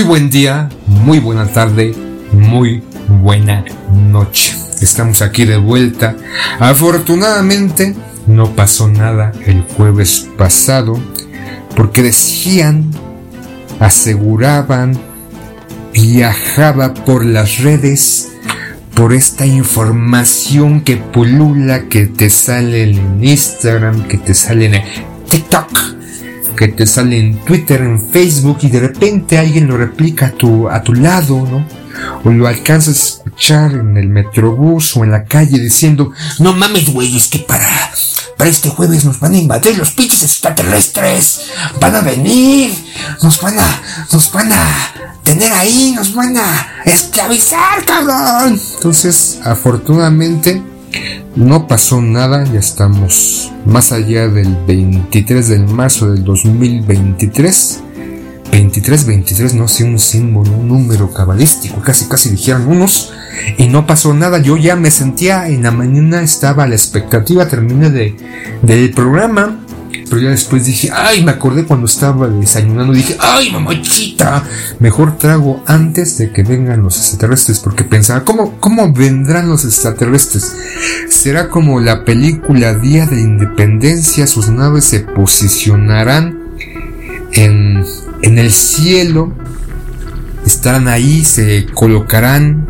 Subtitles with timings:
[0.00, 1.94] Muy buen día, muy buena tarde,
[2.32, 2.82] muy
[3.20, 4.56] buena noche.
[4.80, 6.16] Estamos aquí de vuelta.
[6.58, 7.94] Afortunadamente
[8.26, 10.98] no pasó nada el jueves pasado
[11.76, 12.90] porque decían,
[13.78, 14.98] aseguraban,
[15.92, 18.30] viajaba por las redes
[18.94, 24.82] por esta información que pulula, que te sale en Instagram, que te sale en
[25.28, 25.99] TikTok
[26.60, 30.68] que te sale en Twitter, en Facebook y de repente alguien lo replica a tu,
[30.68, 31.66] a tu lado, ¿no?
[32.22, 36.92] O lo alcanzas a escuchar en el metrobús o en la calle diciendo, no mames,
[36.92, 37.66] güey, es que para,
[38.36, 41.46] para este jueves nos van a invadir los pinches extraterrestres,
[41.80, 42.74] van a venir,
[43.22, 44.92] nos van a, nos van a
[45.24, 48.60] tener ahí, nos van a esclavizar, cabrón.
[48.74, 50.62] Entonces, afortunadamente,
[51.36, 57.84] no pasó nada, ya estamos más allá del 23 de marzo del 2023.
[58.50, 63.12] 23, 23, no sé, un símbolo, un número cabalístico, casi casi dijeron unos,
[63.58, 67.46] y no pasó nada, yo ya me sentía, en la mañana estaba a la expectativa,
[67.46, 68.16] terminé de,
[68.62, 69.64] del programa,
[70.10, 74.42] pero ya después dije, ay, me acordé cuando estaba desayunando, dije, ay, mamachita,
[74.80, 80.52] mejor trago antes de que vengan los extraterrestres, porque pensaba, ¿cómo, cómo vendrán los extraterrestres?
[81.08, 86.40] Será como la película Día de Independencia, sus naves se posicionarán
[87.32, 87.84] en,
[88.22, 89.32] en el cielo,
[90.44, 92.66] estarán ahí, se colocarán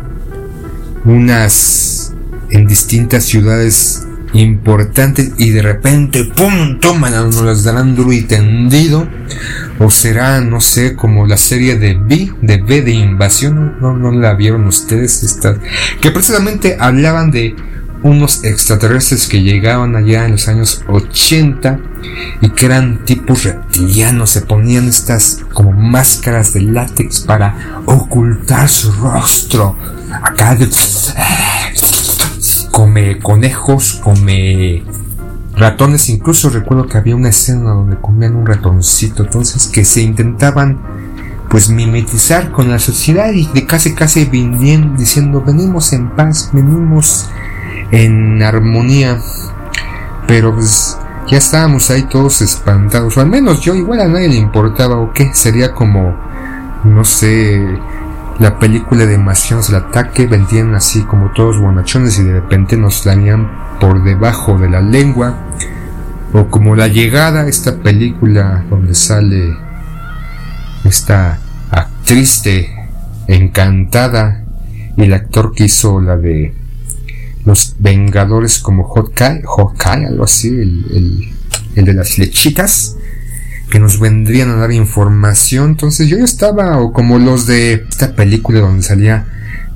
[1.05, 2.13] unas
[2.51, 6.79] en distintas ciudades importantes y de repente, ¡pum!
[6.79, 9.07] Toman, nos las darán duro tendido.
[9.79, 14.11] O será, no sé, como la serie de B, de B de invasión, no, no
[14.11, 15.57] la vieron ustedes, esta,
[16.01, 17.55] que precisamente hablaban de
[18.03, 21.79] unos extraterrestres que llegaban allá en los años 80
[22.41, 28.91] y que eran tipos reptilianos, se ponían estas como máscaras de látex para ocultar su
[28.91, 29.77] rostro.
[30.23, 30.65] Acá de
[32.81, 34.83] come conejos, come
[35.55, 40.79] ratones, incluso recuerdo que había una escena donde comían un ratoncito, entonces que se intentaban
[41.47, 47.29] pues mimetizar con la sociedad y de casi casi vinieron diciendo venimos en paz, venimos
[47.91, 49.19] en armonía,
[50.27, 50.97] pero pues
[51.27, 55.13] ya estábamos ahí todos espantados, o al menos yo igual a nadie le importaba o
[55.13, 56.15] qué, sería como
[56.83, 57.63] no sé,
[58.41, 63.03] la película de Marcianos el ataque vendían así como todos bonachones y de repente nos
[63.03, 65.37] dañan por debajo de la lengua.
[66.33, 69.55] O como la llegada esta película donde sale
[70.83, 72.67] esta actriz de
[73.27, 74.43] encantada
[74.97, 76.55] y el actor que hizo la de
[77.45, 81.29] los Vengadores como Hawkeye, Hawkeye algo así el, el,
[81.75, 82.97] el de las flechitas
[83.71, 85.71] que nos vendrían a dar información.
[85.71, 89.25] Entonces yo estaba, o como los de esta película donde salía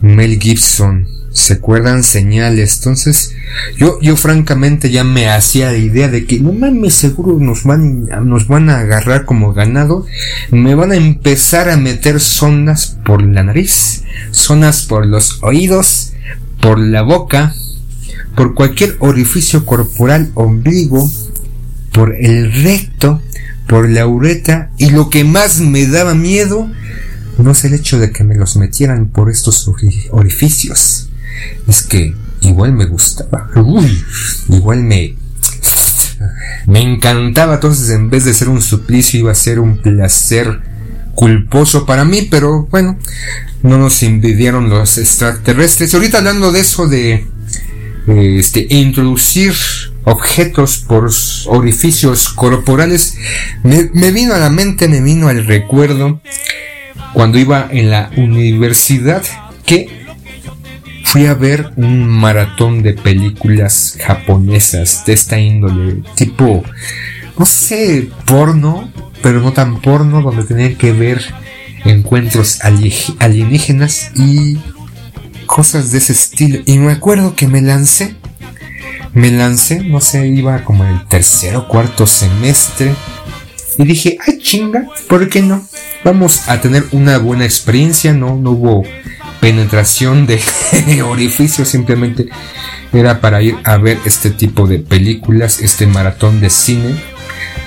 [0.01, 2.78] Mel Gibson, se acuerdan señales.
[2.78, 3.33] Entonces
[3.78, 8.06] yo, yo francamente ya me hacía la idea de que no mames, seguro nos van,
[8.25, 10.06] nos van a agarrar como ganado.
[10.51, 16.13] Me van a empezar a meter zonas por la nariz, zonas por los oídos,
[16.62, 17.56] por la boca,
[18.35, 21.09] por cualquier orificio corporal, ombligo,
[21.91, 23.22] por el recto,
[23.67, 26.69] por la uretra y lo que más me daba miedo
[27.37, 29.69] no es el hecho de que me los metieran por estos
[30.12, 31.09] orificios,
[31.67, 33.50] es que igual me gustaba,
[34.47, 35.15] igual me
[36.67, 40.61] me encantaba, entonces en vez de ser un suplicio iba a ser un placer
[41.13, 42.97] culposo para mí, pero bueno,
[43.63, 45.94] no nos envidiaron los extraterrestres.
[45.94, 47.25] Ahorita hablando de eso de
[48.07, 49.54] este introducir
[50.04, 51.10] objetos por
[51.48, 53.18] orificios corporales,
[53.63, 56.22] me, vino a la mente, me vino al recuerdo
[57.13, 59.24] cuando iba en la universidad
[59.66, 60.06] que
[61.04, 66.63] fui a ver un maratón de películas japonesas de esta índole, tipo,
[67.38, 68.92] no sé, porno,
[69.22, 71.24] pero no tan porno, donde tenía que ver
[71.86, 72.60] encuentros
[73.19, 74.57] alienígenas y
[75.45, 76.59] cosas de ese estilo.
[76.65, 78.15] Y me acuerdo que me lancé,
[79.13, 82.94] me lancé, no sé, iba como en el tercer o cuarto semestre.
[83.77, 85.65] Y dije, ay chinga, ¿por qué no?
[86.03, 88.83] Vamos a tener una buena experiencia, no, no hubo
[89.39, 90.42] penetración de
[91.03, 92.27] orificio, simplemente
[92.94, 96.95] era para ir a ver este tipo de películas, este maratón de cine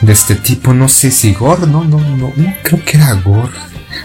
[0.01, 3.53] de este tipo, no sé si gore, no, no, no, no creo que era gore.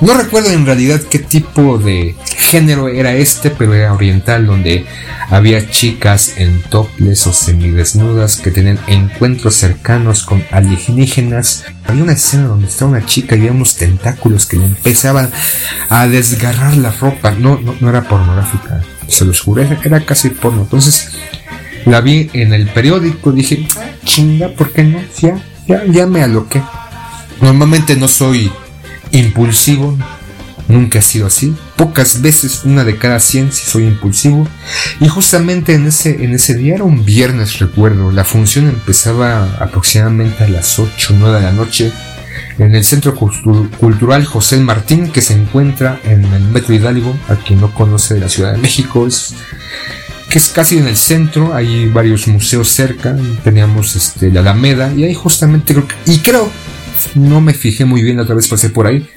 [0.01, 4.86] No recuerdo en realidad qué tipo de género era este, pero era oriental, donde
[5.30, 11.66] había chicas en toples o semidesnudas que tenían encuentros cercanos con alienígenas.
[11.86, 15.31] Había una escena donde estaba una chica y había unos tentáculos que le empezaban
[15.90, 17.31] a desgarrar la ropa.
[17.31, 20.62] No, no, era pornográfica, se los juré, era casi porno.
[20.63, 21.10] Entonces
[21.86, 25.00] la vi en el periódico, dije, ah, chinga, ¿por qué no?
[25.22, 26.62] Ya, ya, ya me aloqué.
[27.42, 28.51] Normalmente no soy
[29.13, 29.98] impulsivo,
[30.68, 31.56] nunca he sido así.
[31.77, 34.48] Pocas veces, una de cada 100, si soy impulsivo.
[35.00, 38.12] Y justamente en ese, en ese día era un viernes, recuerdo.
[38.12, 41.92] La función empezaba aproximadamente a las 8 o 9 de la noche
[42.57, 47.15] en el Centro Cultural José Martín, que se encuentra en el Metro Hidalgo.
[47.30, 49.36] A quien no conoce de la Ciudad de México, es
[50.30, 55.04] que es casi en el centro, hay varios museos cerca, teníamos este, la Alameda, y
[55.04, 56.50] ahí justamente creo y creo
[57.16, 59.07] no me fijé muy bien, otra vez pasé por ahí,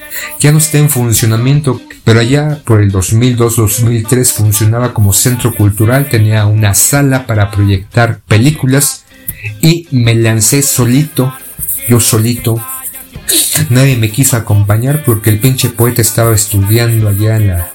[0.41, 6.47] ya no está en funcionamiento, pero allá por el 2002-2003 funcionaba como centro cultural, tenía
[6.47, 9.05] una sala para proyectar películas
[9.61, 11.33] y me lancé solito,
[11.89, 12.61] yo solito.
[13.71, 17.73] Nadie me quiso acompañar porque el pinche poeta estaba estudiando allá en la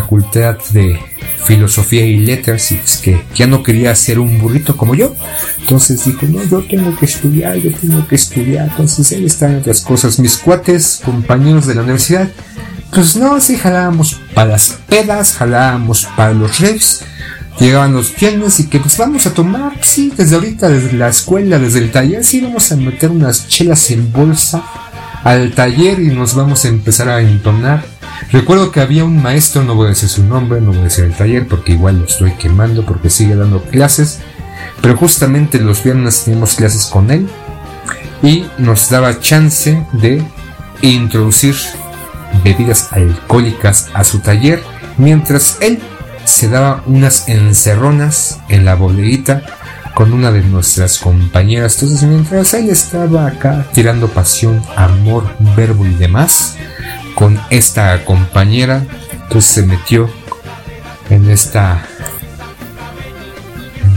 [0.00, 0.98] facultad de
[1.44, 5.14] filosofía y letras y es que ya no quería ser un burrito como yo.
[5.60, 8.70] Entonces dijo, no, yo tengo que estudiar, yo tengo que estudiar.
[8.70, 10.18] Entonces él está en otras cosas.
[10.18, 12.28] Mis cuates, compañeros de la universidad,
[12.92, 17.02] pues no, sí jalábamos para las pedas, jalábamos para los revs.
[17.60, 21.60] Llegaban los viernes y que pues vamos a tomar, sí, desde ahorita, desde la escuela,
[21.60, 24.64] desde el taller, sí vamos a meter unas chelas en bolsa
[25.24, 27.84] al taller y nos vamos a empezar a entonar.
[28.30, 31.04] Recuerdo que había un maestro, no voy a decir su nombre, no voy a decir
[31.04, 34.20] el taller porque igual lo estoy quemando porque sigue dando clases,
[34.82, 37.26] pero justamente los viernes teníamos clases con él
[38.22, 40.22] y nos daba chance de
[40.82, 41.56] introducir
[42.42, 44.62] bebidas alcohólicas a su taller
[44.98, 45.80] mientras él
[46.24, 49.42] se daba unas encerronas en la bodeguita
[49.94, 51.74] con una de nuestras compañeras.
[51.82, 55.24] Entonces, mientras él estaba acá tirando pasión, amor,
[55.56, 56.56] verbo y demás,
[57.14, 58.84] con esta compañera,
[59.30, 60.10] pues se metió
[61.10, 61.86] en esta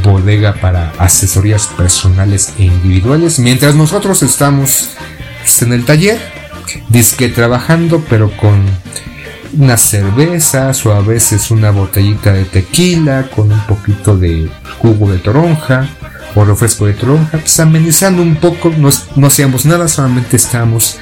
[0.04, 4.92] bodega para asesorías personales e individuales, mientras nosotros estamos
[5.62, 6.20] en el taller,
[6.90, 8.64] disque trabajando, pero con
[9.58, 14.50] unas cervezas o a veces una botellita de tequila con un poquito de
[14.80, 15.90] jugo de toronja
[16.36, 21.00] o refresco de toronja, pues amenizando un poco, no, no hacíamos nada, solamente estábamos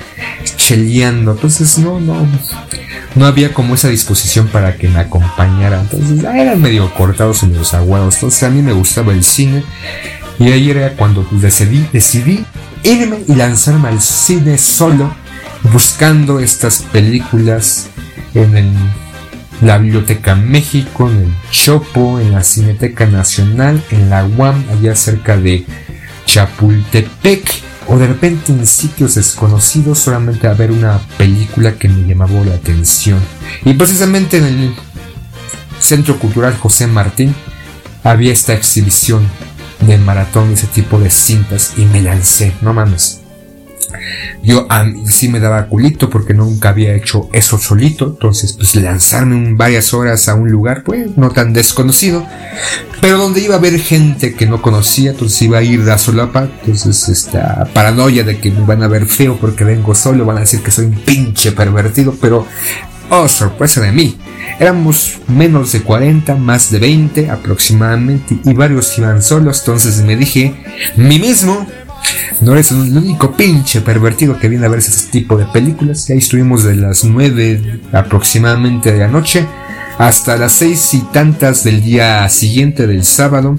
[0.55, 2.25] cheleando, entonces no, no,
[3.15, 7.65] no había como esa disposición para que me acompañara, entonces eran medio cortados y medio
[7.73, 9.63] aguados, entonces a mí me gustaba el cine.
[10.37, 12.45] Y ahí era cuando decidí, decidí
[12.83, 15.15] irme y lanzarme al cine solo,
[15.71, 17.89] buscando estas películas
[18.35, 18.73] en
[19.61, 25.37] la Biblioteca México, en el Chopo, en la Cineteca Nacional, en la UAM, allá cerca
[25.37, 25.65] de
[26.25, 32.43] Chapultepec, o de repente en sitios desconocidos solamente a ver una película que me llamaba
[32.43, 33.19] la atención.
[33.63, 34.75] Y precisamente en el
[35.79, 37.33] Centro Cultural José Martín
[38.03, 39.27] había esta exhibición
[39.81, 43.21] de maratón, ese tipo de cintas, y me lancé, no mames.
[44.43, 44.67] Yo
[45.07, 50.27] sí me daba culito porque nunca había hecho eso solito, entonces pues lanzarme varias horas
[50.29, 52.25] a un lugar pues no tan desconocido,
[53.01, 56.49] pero donde iba a haber gente que no conocía, entonces iba a ir a solapa,
[56.61, 60.41] entonces esta paranoia de que me van a ver feo porque vengo solo, van a
[60.41, 62.45] decir que soy un pinche pervertido, pero
[63.09, 64.17] oh sorpresa de mí,
[64.59, 70.55] éramos menos de 40, más de 20 aproximadamente y varios iban solos, entonces me dije,
[70.95, 71.67] mí mismo,
[72.41, 76.09] no eres el único pinche pervertido que viene a ver ese tipo de películas.
[76.09, 79.47] Ahí estuvimos de las 9 aproximadamente de la noche
[79.97, 83.57] hasta las seis y tantas del día siguiente del sábado.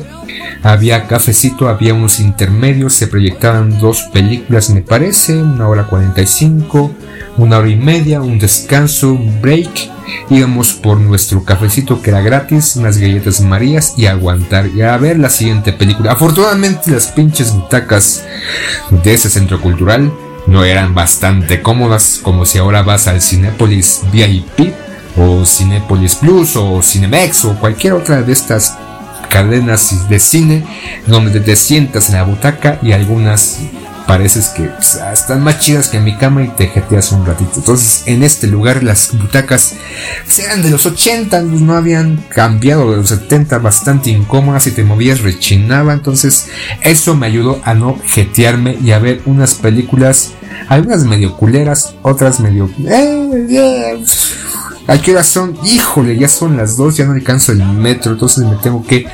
[0.62, 6.92] Había cafecito, había unos intermedios, se proyectaban dos películas me parece, una hora 45,
[7.38, 9.95] una hora y media, un descanso, un break.
[10.30, 15.18] Íbamos por nuestro cafecito que era gratis, unas galletas marías y aguantar y a ver
[15.18, 16.12] la siguiente película.
[16.12, 18.24] Afortunadamente las pinches butacas
[18.90, 20.12] de ese centro cultural
[20.46, 24.72] no eran bastante cómodas, como si ahora vas al Cinepolis VIP
[25.16, 28.76] o Cinepolis Plus o Cinemex o cualquier otra de estas
[29.28, 30.64] cadenas de cine
[31.06, 33.60] donde te sientas en la butaca y algunas
[34.06, 34.70] pareces que
[35.12, 37.52] están más chidas que en mi cama y te jeteas un ratito.
[37.56, 39.74] Entonces, en este lugar las butacas
[40.38, 44.84] eran de los 80, pues, no habían cambiado de los 70, bastante incómodas y te
[44.84, 45.92] movías rechinaba.
[45.92, 46.48] Entonces,
[46.82, 50.32] eso me ayudó a no jetearme y a ver unas películas,
[50.68, 52.70] algunas medio culeras, otras medio...
[52.86, 54.04] Eh, eh,
[54.88, 55.58] ¿A qué hora son?
[55.64, 59.06] Híjole, ya son las dos, ya no alcanzo el metro, entonces me tengo que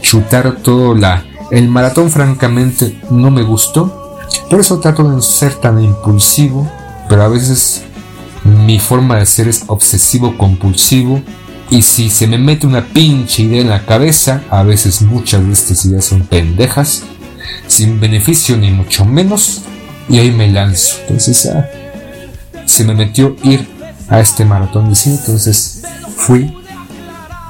[0.00, 1.26] chutar todo la...
[1.50, 4.01] El maratón francamente no me gustó,
[4.48, 6.70] por eso trato de no ser tan impulsivo,
[7.08, 7.82] pero a veces
[8.44, 11.22] mi forma de ser es obsesivo compulsivo
[11.70, 15.52] y si se me mete una pinche idea en la cabeza, a veces muchas de
[15.52, 17.04] estas ideas son pendejas,
[17.66, 19.62] sin beneficio ni mucho menos,
[20.08, 20.96] y ahí me lanzo.
[21.02, 21.48] Entonces
[22.66, 23.66] se me metió ir
[24.08, 25.82] a este maratón de cine, entonces
[26.16, 26.54] fui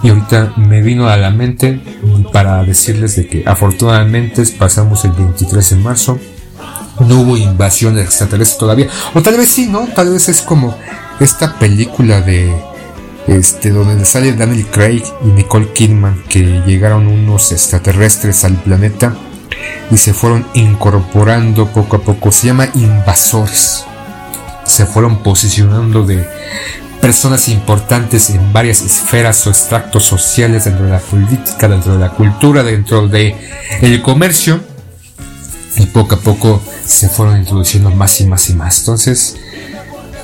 [0.03, 1.81] y ahorita me vino a la mente
[2.33, 6.19] para decirles de que afortunadamente pasamos el 23 de marzo
[7.07, 8.89] no hubo invasión extraterrestre todavía.
[9.15, 9.89] O tal vez sí, ¿no?
[9.95, 10.77] Tal vez es como
[11.21, 12.53] esta película de
[13.27, 19.15] este donde sale Daniel Craig y Nicole Kidman que llegaron unos extraterrestres al planeta
[19.91, 22.33] y se fueron incorporando poco a poco.
[22.33, 23.85] Se llama invasores.
[24.65, 26.27] Se fueron posicionando de
[27.01, 32.11] personas importantes en varias esferas o extractos sociales dentro de la política, dentro de la
[32.11, 33.37] cultura, dentro de
[33.81, 34.61] el comercio
[35.77, 38.81] y poco a poco se fueron introduciendo más y más y más.
[38.81, 39.37] Entonces,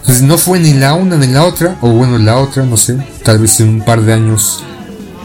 [0.04, 2.98] pues no fue ni la una ni la otra, o bueno, la otra, no sé,
[3.22, 4.62] tal vez en un par de años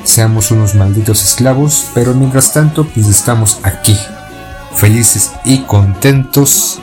[0.03, 3.97] seamos unos malditos esclavos, pero mientras tanto, pues estamos aquí,
[4.75, 6.79] felices y contentos,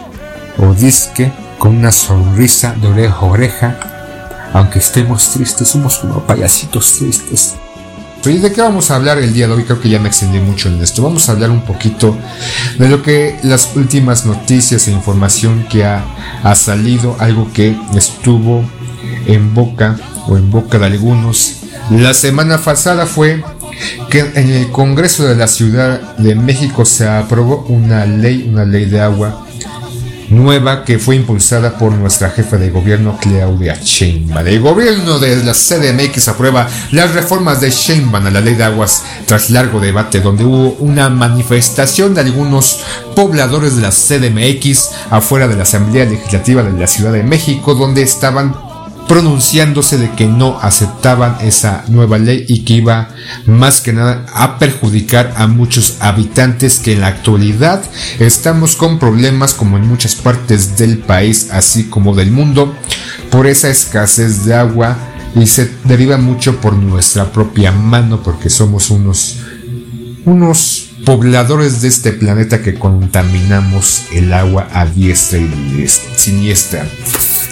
[0.58, 3.80] o disque, con una sonrisa de oreja a oreja,
[4.54, 7.54] aunque estemos tristes, somos como payasitos tristes.
[8.24, 9.64] ¿Y de qué vamos a hablar el día de hoy?
[9.64, 11.02] Creo que ya me extendí mucho en esto.
[11.02, 12.16] Vamos a hablar un poquito
[12.78, 16.04] de lo que las últimas noticias e información que ha,
[16.42, 18.62] ha salido, algo que estuvo
[19.26, 19.96] en boca
[20.28, 21.60] o en boca de algunos.
[21.90, 23.42] La semana pasada fue
[24.10, 28.84] que en el Congreso de la Ciudad de México se aprobó una ley, una ley
[28.84, 29.46] de agua
[30.30, 34.46] nueva que fue impulsada por nuestra jefa de gobierno Claudia Sheinbaum.
[34.46, 39.02] El gobierno de la CDMX aprueba las reformas de Sheinbaum a la ley de aguas
[39.26, 42.80] tras largo debate donde hubo una manifestación de algunos
[43.14, 48.02] pobladores de la CDMX afuera de la Asamblea Legislativa de la Ciudad de México donde
[48.02, 48.69] estaban
[49.10, 53.08] pronunciándose de que no aceptaban esa nueva ley y que iba
[53.44, 57.82] más que nada a perjudicar a muchos habitantes que en la actualidad
[58.20, 62.72] estamos con problemas como en muchas partes del país así como del mundo
[63.32, 64.96] por esa escasez de agua
[65.34, 69.38] y se deriva mucho por nuestra propia mano porque somos unos
[70.24, 76.86] unos pobladores de este planeta que contaminamos el agua a diestra y siniestra.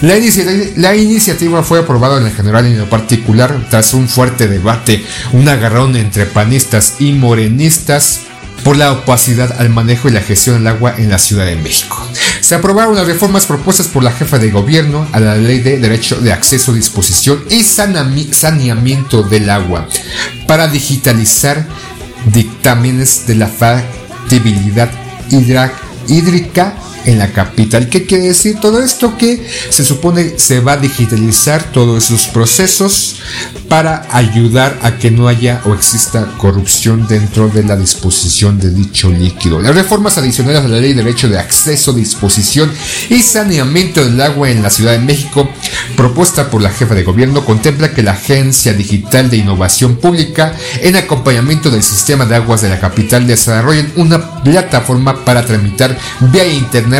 [0.01, 5.05] La, iniciativa fue aprobada en el general y en lo particular tras un fuerte debate,
[5.33, 8.21] un agarrón entre panistas y morenistas
[8.63, 12.07] por la opacidad al manejo y la gestión del agua en la Ciudad de México.
[12.41, 16.21] Se aprobaron las reformas propuestas por la jefa de gobierno a la ley de derecho
[16.21, 19.89] de acceso, disposición y saneamiento del agua
[20.47, 21.67] para digitalizar
[22.33, 24.93] dictámenes de la factibilidad
[26.09, 26.75] hídrica
[27.05, 27.89] en la capital.
[27.89, 29.17] ¿Qué quiere decir todo esto?
[29.17, 33.17] Que se supone se va a digitalizar todos esos procesos
[33.69, 39.11] para ayudar a que no haya o exista corrupción dentro de la disposición de dicho
[39.11, 39.61] líquido.
[39.61, 42.71] Las reformas adicionales a la Ley de Derecho de Acceso, Disposición
[43.11, 45.49] y Saneamiento del Agua en la Ciudad de México,
[45.97, 50.97] propuesta por la jefa de gobierno, contempla que la Agencia Digital de Innovación Pública, en
[50.97, 55.97] acompañamiento del sistema de aguas de la capital, desarrollen una plataforma para tramitar
[56.33, 56.98] vía internet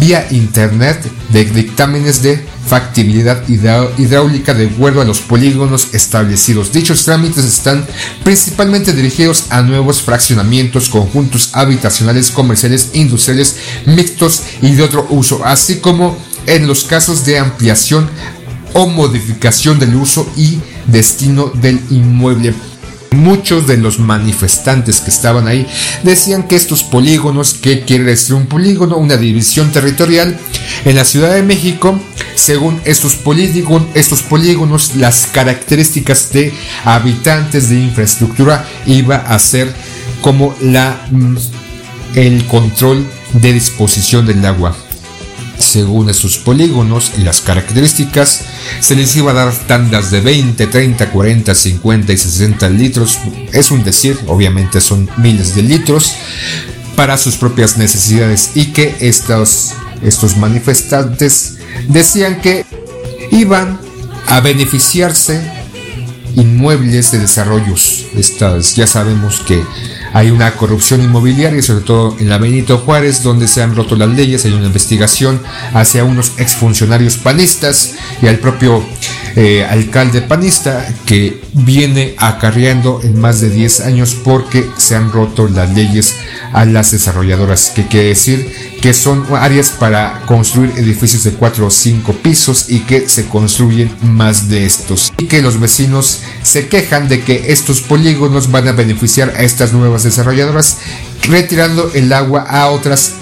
[0.00, 6.72] vía internet de dictámenes de factibilidad hidráulica de acuerdo a los polígonos establecidos.
[6.72, 7.86] Dichos trámites están
[8.24, 15.78] principalmente dirigidos a nuevos fraccionamientos, conjuntos habitacionales, comerciales, industriales, mixtos y de otro uso, así
[15.78, 16.16] como
[16.46, 18.08] en los casos de ampliación
[18.74, 22.54] o modificación del uso y destino del inmueble.
[23.10, 25.66] Muchos de los manifestantes que estaban ahí
[26.02, 30.38] decían que estos polígonos, que quiere decir un polígono, una división territorial
[30.84, 31.98] en la Ciudad de México,
[32.34, 36.52] según estos, polígonos, estos polígonos, las características de
[36.84, 39.72] habitantes de infraestructura iba a ser
[40.20, 41.36] como la, mm,
[42.14, 44.76] el control de disposición del agua.
[45.58, 48.42] Según esos polígonos y las características,
[48.80, 53.18] se les iba a dar tandas de 20, 30, 40, 50 y 60 litros.
[53.52, 56.14] Es un decir, obviamente son miles de litros
[56.96, 61.58] para sus propias necesidades y que estos, estos manifestantes
[61.88, 62.66] decían que
[63.30, 63.78] iban
[64.26, 65.40] a beneficiarse
[66.34, 68.06] inmuebles de desarrollos.
[68.16, 69.62] Estas, ya sabemos que
[70.12, 74.08] hay una corrupción inmobiliaria, sobre todo en la Benito Juárez, donde se han roto las
[74.08, 75.40] leyes, hay una investigación
[75.74, 78.82] hacia unos exfuncionarios panistas y al propio
[79.36, 85.48] eh, alcalde panista que viene acarreando en más de 10 años porque se han roto
[85.48, 86.16] las leyes
[86.52, 91.70] a las desarrolladoras, que quiere decir que son áreas para construir edificios de 4 o
[91.70, 95.12] 5 pisos y que se construyen más de estos.
[95.18, 99.72] Y que los vecinos se quejan de que estos polígonos van a beneficiar a estas
[99.72, 100.78] nuevas desarrolladoras
[101.28, 103.14] retirando el agua a otras,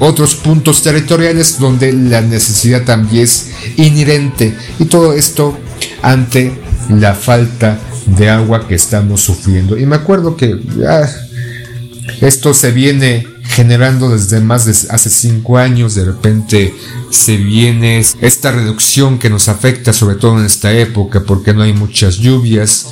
[0.00, 4.56] otros puntos territoriales donde la necesidad también es inherente.
[4.78, 5.58] Y todo esto
[6.02, 6.52] ante
[6.88, 9.76] la falta de agua que estamos sufriendo.
[9.76, 11.08] Y me acuerdo que ah,
[12.20, 16.74] esto se viene generando desde más de hace cinco años, de repente
[17.08, 21.72] se viene esta reducción que nos afecta sobre todo en esta época porque no hay
[21.72, 22.88] muchas lluvias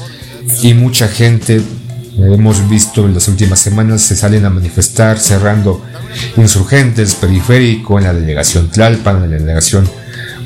[0.62, 1.60] y mucha gente
[2.16, 5.84] hemos visto en las últimas semanas se salen a manifestar cerrando
[6.38, 9.86] insurgentes periférico en la delegación Tlalpan, en la delegación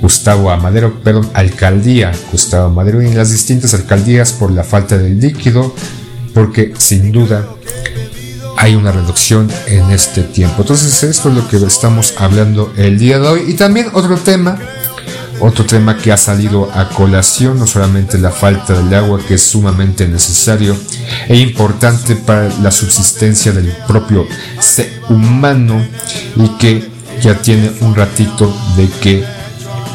[0.03, 5.11] Gustavo Amadero, perdón, alcaldía Gustavo Amadero y en las distintas alcaldías por la falta de
[5.11, 5.73] líquido
[6.35, 7.47] porque sin duda
[8.59, 10.63] hay una reducción en este tiempo.
[10.63, 13.45] Entonces esto es lo que estamos hablando el día de hoy.
[13.47, 14.59] Y también otro tema,
[15.39, 19.43] otro tema que ha salido a colación, no solamente la falta del agua que es
[19.43, 20.77] sumamente necesario
[21.29, 24.27] e importante para la subsistencia del propio
[24.59, 25.81] ser humano
[26.35, 26.91] y que
[27.23, 29.25] ya tiene un ratito de que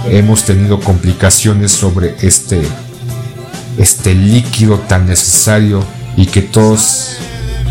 [0.05, 2.61] hemos tenido complicaciones sobre este,
[3.77, 5.83] este líquido tan necesario
[6.15, 7.17] y que todos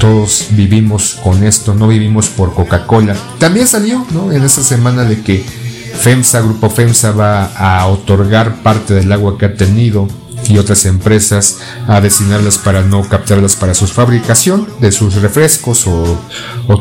[0.02, 3.14] todos vivimos con esto, no vivimos por Coca-Cola.
[3.38, 4.32] También salió ¿no?
[4.32, 9.46] en esta semana de que FEMSA, Grupo FEMSA va a otorgar parte del agua que
[9.46, 10.08] ha tenido
[10.48, 16.18] y otras empresas a destinarlas para no captarlas para su fabricación de sus refrescos o,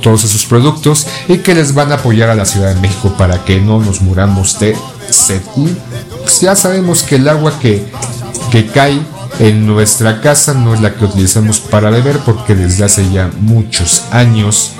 [0.01, 3.45] todos esos productos y que les van a apoyar a la Ciudad de México para
[3.45, 4.75] que no nos muramos de
[5.12, 5.41] sed.
[6.41, 7.86] Ya sabemos que el agua que,
[8.51, 8.99] que cae
[9.41, 14.04] en nuestra casa no es la que utilizamos para beber porque desde hace ya muchos
[14.12, 14.73] años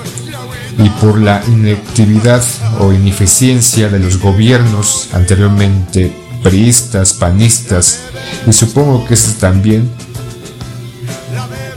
[0.78, 2.44] y por la inactividad
[2.78, 8.02] o ineficiencia de los gobiernos anteriormente priistas, panistas
[8.46, 9.90] y supongo que eso también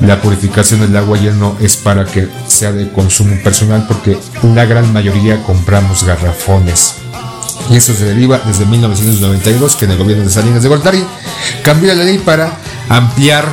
[0.01, 4.15] la purificación del agua ya no es para que sea de consumo personal porque
[4.53, 6.95] la gran mayoría compramos garrafones.
[7.71, 11.03] Y eso se deriva desde 1992 que en el gobierno de Salinas de Gortari
[11.63, 13.45] cambió la ley para ampliar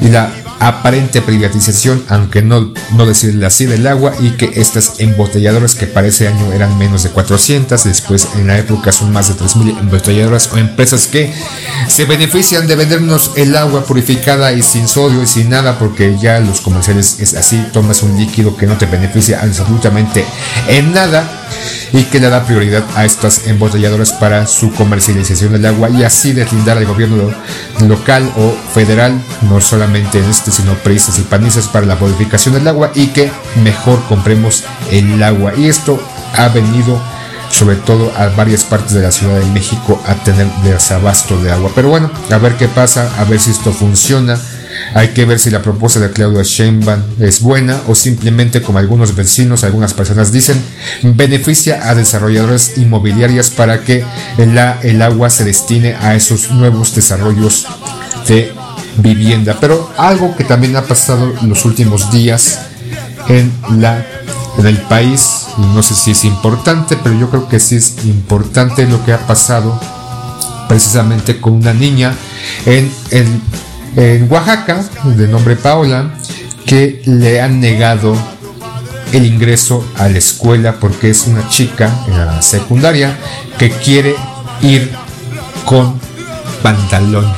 [0.00, 0.30] la
[0.62, 6.06] aparente privatización, aunque no, no decirle así, del agua y que estas embotelladoras que para
[6.06, 10.50] ese año eran menos de 400, después en la época son más de 3.000 embotelladoras
[10.52, 11.32] o empresas que
[11.88, 16.38] se benefician de vendernos el agua purificada y sin sodio y sin nada porque ya
[16.38, 20.24] los comerciales es así, tomas un líquido que no te beneficia absolutamente
[20.68, 21.42] en nada
[21.92, 26.32] y que le da prioridad a estas embotelladoras para su comercialización del agua y así
[26.32, 27.30] deslindar al gobierno
[27.86, 32.68] local o federal, no solamente en este, sino prisas y panistas para la purificación del
[32.68, 33.30] agua y que
[33.62, 35.52] mejor compremos el agua.
[35.56, 36.00] Y esto
[36.36, 37.00] ha venido
[37.50, 41.70] sobre todo a varias partes de la Ciudad de México a tener desabasto de agua.
[41.74, 44.38] Pero bueno, a ver qué pasa, a ver si esto funciona.
[44.94, 49.14] Hay que ver si la propuesta de Claudia Sheinbaum es buena o simplemente, como algunos
[49.14, 50.60] vecinos, algunas personas dicen,
[51.02, 54.02] beneficia a desarrolladores inmobiliarias para que
[54.38, 57.66] el agua se destine a esos nuevos desarrollos
[58.26, 58.54] de
[58.98, 59.56] vivienda.
[59.60, 62.60] Pero algo que también ha pasado en los últimos días
[63.28, 64.04] en, la,
[64.58, 68.86] en el país, no sé si es importante, pero yo creo que sí es importante
[68.86, 69.78] lo que ha pasado
[70.68, 72.14] precisamente con una niña
[72.66, 73.26] en el
[73.96, 76.14] en Oaxaca, de nombre Paola,
[76.66, 78.16] que le han negado
[79.12, 83.18] el ingreso a la escuela porque es una chica en la secundaria
[83.58, 84.14] que quiere
[84.62, 84.90] ir
[85.66, 86.00] con
[86.62, 87.32] pantalón.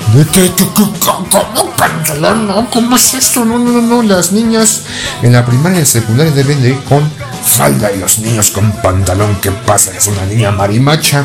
[0.75, 2.47] ¿Cómo pantalón?
[2.47, 3.45] No, ¿cómo es esto?
[3.45, 4.03] No, no, no.
[4.03, 4.83] Las niñas
[5.23, 7.03] en la primaria y secundaria deben de ir con
[7.45, 9.37] falda y los niños con pantalón.
[9.41, 9.93] ¿Qué pasa?
[9.97, 11.25] Es una niña marimacha.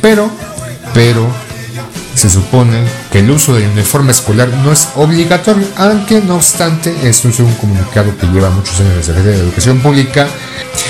[0.00, 0.30] Pero,
[0.92, 1.28] pero,
[2.18, 7.28] se supone que el uso del uniforme escolar no es obligatorio, aunque no obstante, esto
[7.28, 10.26] es un comunicado que lleva muchos años la Secretaría de Educación Pública.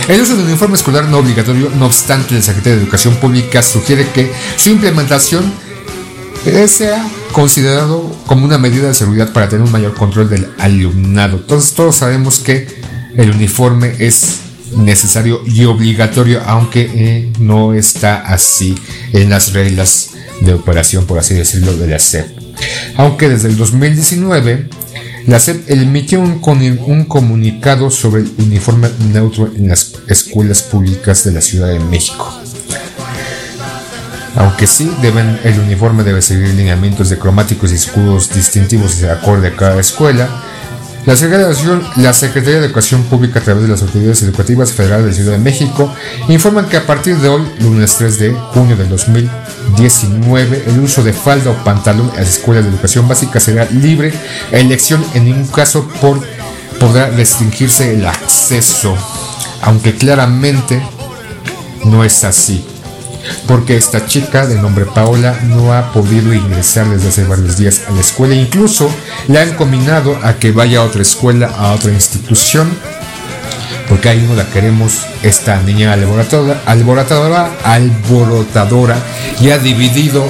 [0.08, 4.08] El uso del uniforme escolar no obligatorio, no obstante, la Secretaría de Educación Pública sugiere
[4.08, 5.52] que su implementación
[6.68, 11.38] sea considerado como una medida de seguridad para tener un mayor control del alumnado.
[11.38, 12.66] Entonces todos sabemos que
[13.16, 14.40] el uniforme es
[14.76, 18.74] necesario y obligatorio, aunque eh, no está así
[19.12, 22.26] en las reglas de operación, por así decirlo, de la SEP.
[22.96, 24.68] Aunque desde el 2019
[25.26, 26.40] la SEP emitió un,
[26.86, 32.32] un, comunicado sobre el uniforme neutro en las escuelas públicas de la Ciudad de México.
[34.36, 34.90] Aunque sí,
[35.44, 40.28] el uniforme debe seguir lineamientos de cromáticos y escudos distintivos de acorde a cada escuela,
[41.08, 45.38] la Secretaría, de Educación Pública a través de las autoridades educativas federales de Ciudad de
[45.38, 45.90] México
[46.28, 51.14] informan que a partir de hoy, lunes 3 de junio del 2019, el uso de
[51.14, 54.12] falda o pantalón en las escuelas de educación básica será libre.
[54.52, 55.88] Elección en ningún caso
[56.78, 58.94] podrá restringirse el acceso,
[59.62, 60.82] aunque claramente
[61.84, 62.66] no es así
[63.46, 67.92] porque esta chica de nombre Paola no ha podido ingresar desde hace varios días a
[67.92, 68.34] la escuela.
[68.34, 68.90] Incluso
[69.28, 72.68] le han combinado a que vaya a otra escuela, a otra institución,
[73.88, 78.96] porque ahí no la queremos, esta niña alborotadora, alborotadora, alborotadora
[79.40, 80.24] y ha dividido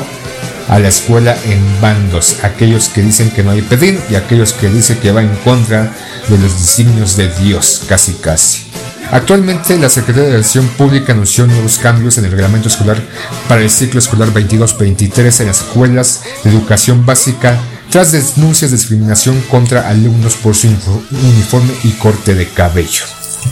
[0.69, 4.69] a la escuela en bandos, aquellos que dicen que no hay pedir y aquellos que
[4.69, 5.93] dicen que va en contra
[6.29, 8.68] de los designios de Dios, casi casi.
[9.11, 13.03] Actualmente, la Secretaría de Educación Pública anunció nuevos cambios en el reglamento escolar
[13.49, 17.59] para el ciclo escolar 22-23 en las escuelas de educación básica
[17.91, 20.69] tras denuncias de discriminación contra alumnos por su
[21.11, 23.05] uniforme y corte de cabello.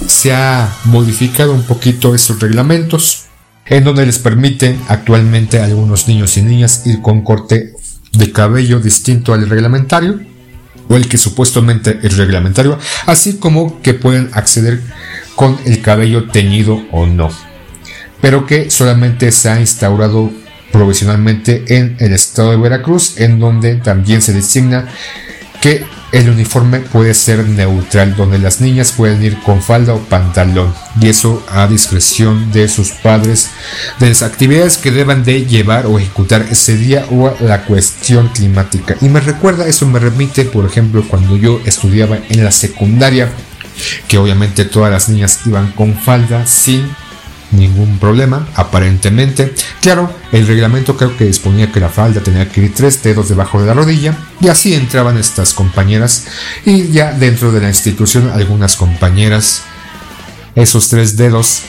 [0.07, 3.25] Se ha modificado un poquito estos reglamentos,
[3.64, 7.73] en donde les permite actualmente a algunos niños y niñas ir con corte
[8.12, 10.21] de cabello distinto al reglamentario,
[10.89, 14.81] o el que supuestamente es reglamentario, así como que pueden acceder
[15.35, 17.31] con el cabello teñido o no,
[18.21, 20.31] pero que solamente se ha instaurado
[20.73, 24.89] provisionalmente en el estado de Veracruz, en donde también se designa
[25.61, 30.73] que el uniforme puede ser neutral, donde las niñas pueden ir con falda o pantalón,
[31.01, 33.51] y eso a discreción de sus padres,
[33.99, 38.97] de las actividades que deban de llevar o ejecutar ese día o la cuestión climática.
[39.01, 43.31] Y me recuerda, eso me remite, por ejemplo, cuando yo estudiaba en la secundaria,
[44.09, 46.88] que obviamente todas las niñas iban con falda sin
[47.53, 49.55] ningún problema, aparentemente.
[49.81, 53.61] Claro, el reglamento creo que disponía que la falda tenía que ir tres dedos debajo
[53.61, 56.27] de la rodilla y así entraban estas compañeras
[56.65, 59.63] y ya dentro de la institución algunas compañeras
[60.55, 61.63] esos tres dedos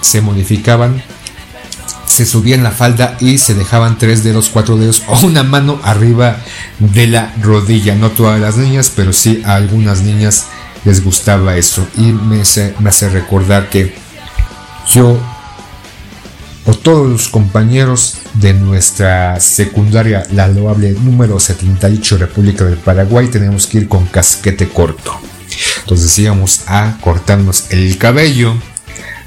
[0.00, 1.02] se modificaban
[2.12, 6.36] se subían la falda y se dejaban tres dedos, cuatro dedos o una mano arriba
[6.78, 7.94] de la rodilla.
[7.94, 10.46] No todas las niñas, pero sí a algunas niñas
[10.84, 13.94] les gustaba eso y me hace, me hace recordar que
[14.88, 15.18] yo
[16.64, 23.66] o todos los compañeros de nuestra secundaria, la loable número 78 República del Paraguay, tenemos
[23.66, 25.12] que ir con casquete corto.
[25.80, 28.54] Entonces íbamos a cortarnos el cabello.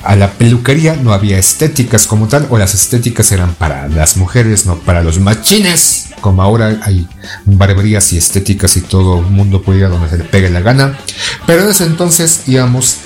[0.04, 4.65] A la peluquería no había estéticas como tal, o las estéticas eran para las mujeres,
[4.65, 7.08] no para los machines como ahora hay
[7.46, 10.62] barberías y estéticas y todo el mundo puede ir a donde se le pegue la
[10.62, 10.98] gana.
[11.46, 12.98] Pero ese entonces íbamos,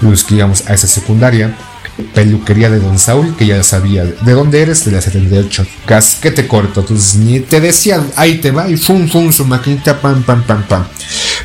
[0.00, 1.54] los que íbamos a esa secundaria,
[2.14, 6.80] peluquería de Don Saúl, que ya sabía de dónde eres, de la 78, casquete corto,
[6.80, 10.62] entonces ni te decían, ahí te va, y fum, fum, su maquinita, pam, pam, pam,
[10.64, 10.84] pam.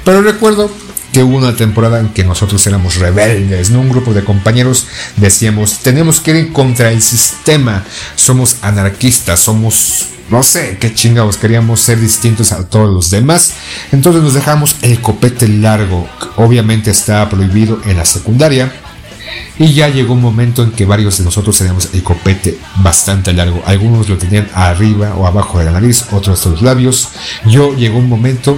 [0.04, 0.72] Pero recuerdo
[1.12, 3.82] que hubo una temporada en que nosotros éramos rebeldes, ¿no?
[3.82, 4.88] Un grupo de compañeros
[5.18, 7.84] decíamos, tenemos que ir contra el sistema,
[8.16, 13.52] somos anarquistas, somos no sé qué chingados, queríamos ser distintos a todos los demás.
[13.92, 18.72] Entonces nos dejamos el copete largo, obviamente estaba prohibido en la secundaria.
[19.60, 23.62] Y ya llegó un momento en que varios de nosotros teníamos el copete bastante largo.
[23.66, 27.10] Algunos lo tenían arriba o abajo de la nariz, otros de los labios.
[27.46, 28.58] Yo llegó un momento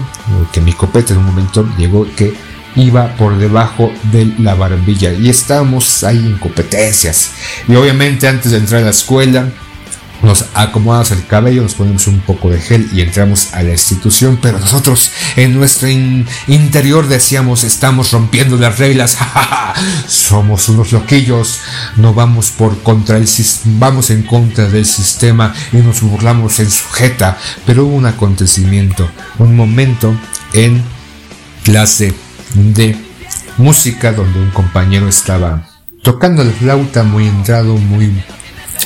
[0.51, 2.33] que mi copete en un momento llegó que
[2.75, 7.31] iba por debajo de la barbilla y estábamos ahí en competencias.
[7.67, 9.49] Y obviamente antes de entrar a la escuela
[10.23, 14.39] nos acomodamos el cabello, nos ponemos un poco de gel y entramos a la institución,
[14.41, 19.17] pero nosotros en nuestro interior decíamos, estamos rompiendo las reglas,
[20.07, 21.59] somos unos loquillos,
[21.97, 23.27] no vamos por contra el
[23.65, 29.09] vamos en contra del sistema y nos burlamos en sujeta, pero hubo un acontecimiento,
[29.39, 30.15] un momento
[30.53, 30.81] en
[31.63, 32.13] clase
[32.53, 32.95] de
[33.57, 35.67] música donde un compañero estaba
[36.01, 38.23] tocando la flauta muy entrado, muy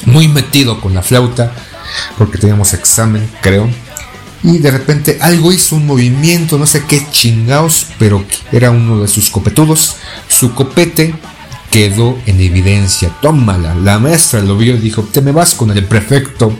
[0.05, 1.53] muy metido con la flauta
[2.17, 3.69] porque teníamos examen, creo.
[4.43, 9.07] Y de repente algo hizo un movimiento, no sé qué chingaos, pero era uno de
[9.07, 9.95] sus copetudos.
[10.27, 11.15] Su copete
[11.71, 13.09] quedó en evidencia.
[13.21, 13.75] Tómala.
[13.75, 16.53] La maestra lo vio y dijo, te me vas con el prefecto.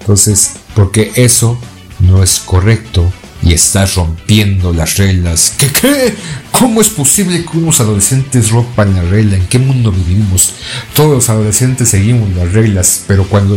[0.00, 1.58] Entonces, porque eso
[1.98, 5.54] no es correcto y estás rompiendo las reglas.
[5.56, 6.14] ¿Qué qué?
[6.50, 9.36] ¿Cómo es posible que unos adolescentes rompan la regla?
[9.36, 10.54] ¿En qué mundo vivimos?
[10.94, 13.56] Todos los adolescentes seguimos las reglas, pero cuando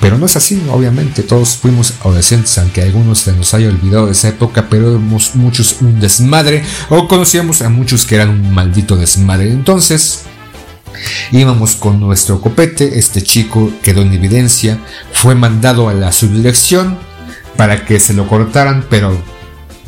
[0.00, 4.12] pero no es así, obviamente, todos fuimos adolescentes, aunque algunos se nos haya olvidado de
[4.12, 8.96] esa época, pero éramos muchos un desmadre, o conocíamos a muchos que eran un maldito
[8.96, 9.50] desmadre.
[9.50, 10.24] Entonces,
[11.32, 14.78] íbamos con nuestro copete, este chico quedó en evidencia,
[15.12, 16.98] fue mandado a la subdirección
[17.56, 19.16] para que se lo cortaran, pero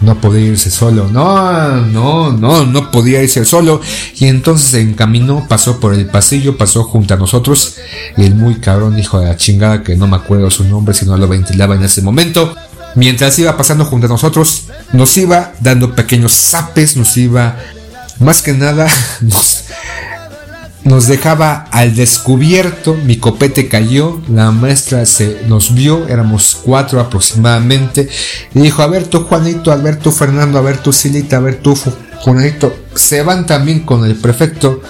[0.00, 1.08] no podía irse solo.
[1.08, 3.80] No, no, no, no podía irse solo.
[4.16, 7.76] Y entonces se encaminó, pasó por el pasillo, pasó junto a nosotros.
[8.16, 11.06] Y el muy cabrón hijo de la chingada, que no me acuerdo su nombre si
[11.06, 12.54] no lo ventilaba en ese momento.
[12.94, 17.56] Mientras iba pasando junto a nosotros, nos iba dando pequeños zapes, nos iba,
[18.20, 18.88] más que nada,
[19.20, 19.64] nos,
[20.86, 28.08] nos dejaba al descubierto, mi copete cayó, la maestra se nos vio, éramos cuatro aproximadamente,
[28.54, 31.40] y dijo, a ver tú Juanito, a ver tú Fernando, a ver tú Silita, a
[31.40, 31.60] ver
[32.20, 34.80] Juanito, se van también con el prefecto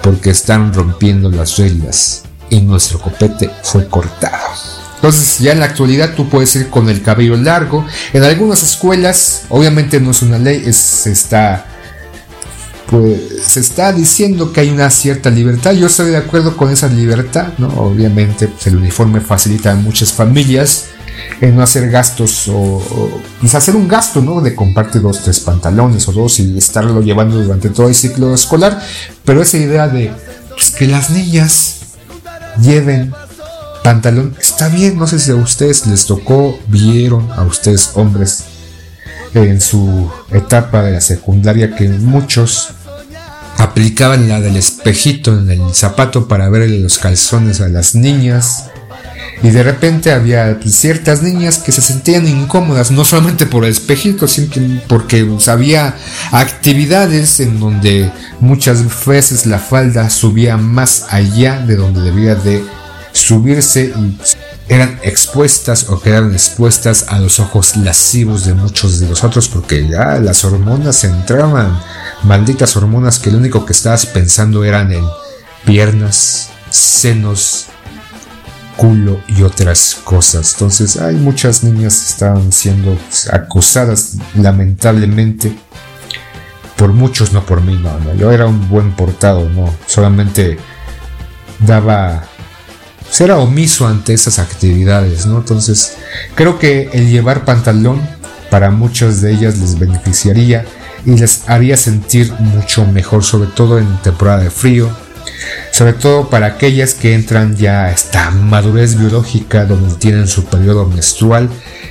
[0.00, 4.54] porque están rompiendo las reglas y nuestro copete fue cortado.
[4.94, 7.84] Entonces ya en la actualidad tú puedes ir con el cabello largo.
[8.12, 11.66] En algunas escuelas, obviamente no es una ley, es, está
[12.94, 15.72] pues se está diciendo que hay una cierta libertad.
[15.72, 17.48] Yo estoy de acuerdo con esa libertad.
[17.76, 20.84] Obviamente pues, el uniforme facilita a muchas familias
[21.40, 22.80] en no hacer gastos o,
[23.40, 24.20] pues, hacer un gasto.
[24.40, 28.80] De comprarte dos, tres pantalones o dos y estarlo llevando durante todo el ciclo escolar.
[29.24, 30.12] Pero esa idea de
[30.50, 31.78] pues, que las niñas
[32.62, 33.12] lleven
[33.82, 34.98] pantalón está bien.
[34.98, 38.44] No sé si a ustedes les tocó, vieron a ustedes hombres
[39.34, 42.68] en su etapa de la secundaria que muchos
[43.58, 48.70] aplicaban la del espejito en el zapato para ver los calzones a las niñas.
[49.42, 54.26] Y de repente había ciertas niñas que se sentían incómodas, no solamente por el espejito,
[54.26, 55.96] sino porque había
[56.30, 62.64] actividades en donde muchas veces la falda subía más allá de donde debía de
[63.14, 63.94] subirse
[64.68, 70.18] eran expuestas o quedaron expuestas a los ojos lascivos de muchos de nosotros porque ya
[70.18, 71.80] las hormonas entraban,
[72.24, 75.04] malditas hormonas que lo único que estabas pensando eran en
[75.64, 77.66] piernas, senos,
[78.76, 80.54] culo y otras cosas.
[80.54, 82.98] Entonces hay muchas niñas que estaban siendo
[83.32, 85.56] acusadas lamentablemente
[86.76, 88.12] por muchos, no por mí, no, no.
[88.14, 90.58] Yo era un buen portado, no, solamente
[91.60, 92.24] daba
[93.20, 95.38] era omiso ante esas actividades, ¿no?
[95.38, 95.96] Entonces,
[96.34, 98.00] creo que el llevar pantalón
[98.50, 100.64] para muchas de ellas les beneficiaría
[101.04, 104.90] y les haría sentir mucho mejor, sobre todo en temporada de frío,
[105.70, 110.86] sobre todo para aquellas que entran ya a esta madurez biológica donde tienen su periodo
[110.86, 111.48] menstrual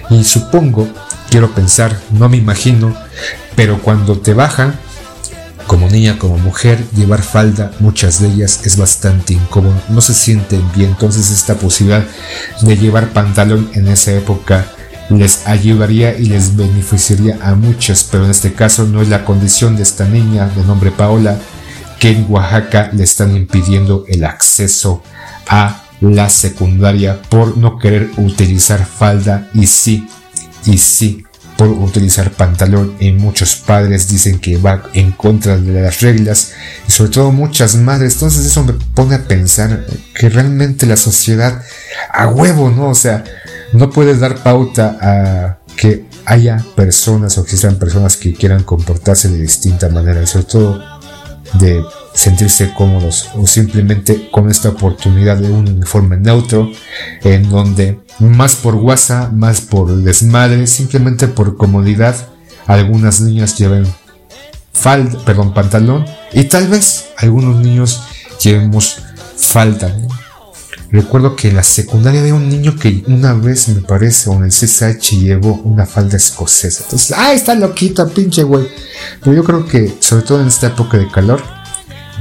[0.10, 0.88] y supongo,
[1.30, 2.96] quiero pensar, no me imagino,
[3.56, 4.76] pero cuando te bajan
[5.74, 10.62] como niña, como mujer, llevar falda, muchas de ellas es bastante incómodo, no se sienten
[10.76, 12.06] bien, entonces esta posibilidad
[12.62, 14.68] de llevar pantalón en esa época
[15.10, 19.76] les ayudaría y les beneficiaría a muchas, pero en este caso no es la condición
[19.76, 21.40] de esta niña de nombre Paola,
[22.00, 25.02] que en Oaxaca le están impidiendo el acceso
[25.48, 30.08] a la secundaria por no querer utilizar falda y sí,
[30.68, 31.24] y sí,
[31.58, 36.52] por utilizar pantalón y muchos padres dicen que va en contra de las reglas
[36.88, 38.14] y sobre todo muchas madres.
[38.14, 39.86] Entonces eso me pone a pensar
[40.16, 41.62] que realmente la sociedad
[42.12, 42.90] a huevo, ¿no?
[42.90, 43.24] O sea,
[43.74, 49.40] no puedes dar pauta a que haya personas o existan personas que quieran comportarse de
[49.40, 50.93] distinta manera y sobre todo
[51.54, 56.72] de sentirse cómodos o simplemente con esta oportunidad de un uniforme neutro
[57.24, 62.16] en donde más por guasa, más por desmadre, simplemente por comodidad,
[62.68, 63.86] algunas niñas lleven
[64.74, 68.02] falda, perdón, pantalón y tal vez algunos niños
[68.42, 68.98] llevemos
[69.38, 69.96] falda.
[70.94, 74.44] Recuerdo que en la secundaria había un niño que una vez me parece, o en
[74.44, 76.84] el CSH llevó una falda escocesa.
[76.84, 78.68] Entonces, ¡ay, está loquito, pinche güey!
[79.24, 81.42] Pero yo creo que, sobre todo en esta época de calor,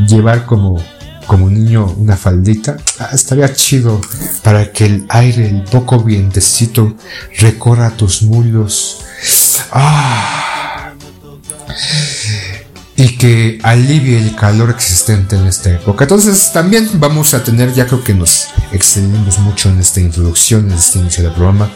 [0.09, 0.83] llevar como
[1.27, 4.01] como niño una faldita, ah, estaría chido
[4.43, 6.97] para que el aire, el poco vientecito
[7.39, 9.05] recorra tus muslos.
[9.71, 10.93] Ah.
[13.03, 16.05] Y que alivie el calor existente en esta época.
[16.05, 20.79] Entonces también vamos a tener, ya creo que nos excedimos mucho en esta introducción, en
[20.79, 21.69] este inicio del programa,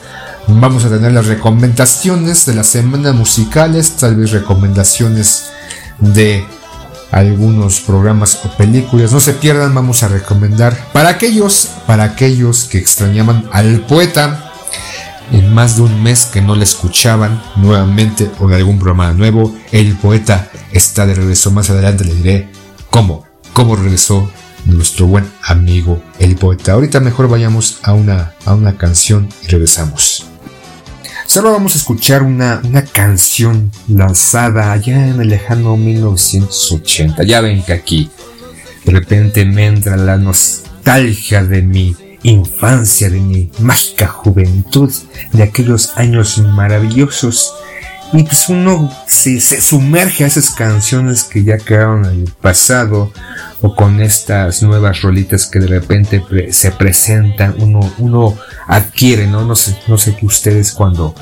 [0.46, 5.50] vamos a tener las recomendaciones de la semana musicales, tal vez recomendaciones
[5.98, 6.46] de
[7.10, 9.10] algunos programas o películas.
[9.10, 14.45] No se pierdan, vamos a recomendar para aquellos, para aquellos que extrañaban al poeta
[15.32, 19.54] en más de un mes que no le escuchaban nuevamente o de algún programa nuevo,
[19.72, 21.50] el poeta está de regreso.
[21.50, 22.48] Más adelante le diré
[22.90, 24.30] cómo, cómo regresó
[24.66, 26.72] nuestro buen amigo el poeta.
[26.72, 30.26] Ahorita mejor vayamos a una, a una canción y regresamos.
[31.26, 37.24] Solo vamos a escuchar una, una canción lanzada allá en el lejano 1980.
[37.24, 38.10] Ya ven que aquí
[38.84, 41.96] de repente me entra la nostalgia de mi
[42.30, 44.92] infancia, de mi mágica juventud,
[45.32, 47.54] de aquellos años maravillosos.
[48.12, 53.12] Y pues uno se, sumerge a esas canciones que ya quedaron en el pasado
[53.60, 58.36] o con estas nuevas rolitas que de repente se presentan, uno, uno
[58.68, 59.44] adquiere, ¿no?
[59.44, 61.14] No sé, no sé que ustedes cuando,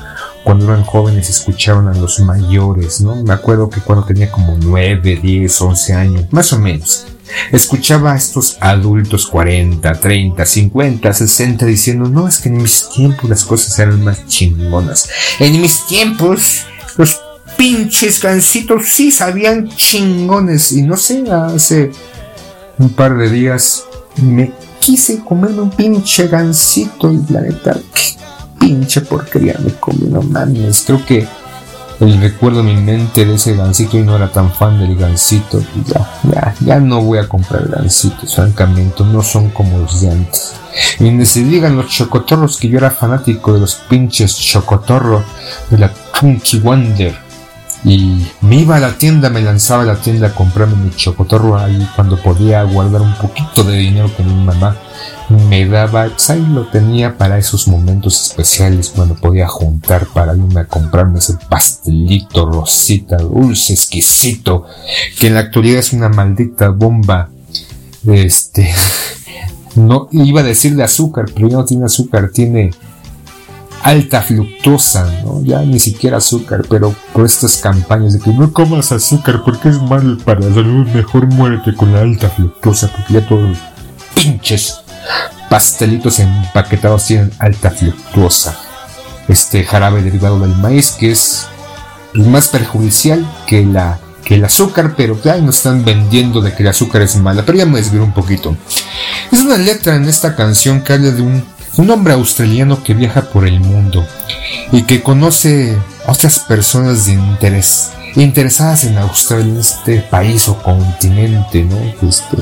[0.43, 3.15] cuando eran jóvenes escuchaban a los mayores, ¿no?
[3.15, 7.07] Me acuerdo que cuando tenía como 9, 10, 11 años, más o menos,
[7.51, 13.29] Escuchaba a estos adultos 40, 30, 50, 60 diciendo, no, es que en mis tiempos
[13.29, 15.09] las cosas eran más chingonas.
[15.39, 16.65] En mis tiempos
[16.97, 17.19] los
[17.57, 20.71] pinches gancitos sí sabían chingones.
[20.71, 21.91] Y no sé, hace
[22.77, 23.83] un par de días
[24.21, 27.79] me quise comerme un pinche gancito y la neta,
[28.59, 30.83] pinche porquería me comí, no mames.
[30.85, 31.27] Creo que
[31.99, 35.61] el recuerdo en mi mente de ese gansito y no era tan fan del gansito.
[35.87, 40.53] Ya, ya, ya no voy a comprar gancitos, francamente, no son como los de antes.
[40.99, 45.23] Y ni se digan los chocotorros que yo era fanático de los pinches chocotorros
[45.69, 47.15] de la Punky Wonder.
[47.83, 51.57] Y me iba a la tienda, me lanzaba a la tienda a comprarme mi chocotorro
[51.57, 54.75] ahí cuando podía guardar un poquito de dinero con mi mamá
[55.29, 60.61] me daba, pues ahí lo tenía para esos momentos especiales cuando podía juntar para irme
[60.61, 64.65] a comprarme ese pastelito rosita, dulce, exquisito,
[65.19, 67.29] que en la actualidad es una maldita bomba.
[68.05, 68.71] Este,
[69.75, 72.71] no iba a decir de azúcar, pero ya no tiene azúcar, tiene
[73.81, 75.43] alta fluctuosa, ¿no?
[75.43, 79.81] Ya ni siquiera azúcar, pero por estas campañas de que no comas azúcar porque es
[79.81, 83.57] mal para la salud, mejor muérete con la alta fluctuosa, porque ya todos
[84.15, 84.84] pinches
[85.49, 88.57] pastelitos empaquetados tienen alta fluctuosa.
[89.27, 91.47] Este jarabe derivado del maíz que es
[92.13, 96.69] más perjudicial que la que el azúcar, pero ya nos están vendiendo de que el
[96.69, 98.57] azúcar es mala, pero ya me desvío un poquito.
[99.31, 101.45] Es una letra en esta canción que habla de un,
[101.77, 104.05] un hombre australiano que viaja por el mundo
[104.71, 110.61] y que conoce a otras personas de interés, interesadas en Australia, en este país o
[110.61, 111.77] continente, ¿no?
[112.07, 112.37] Este,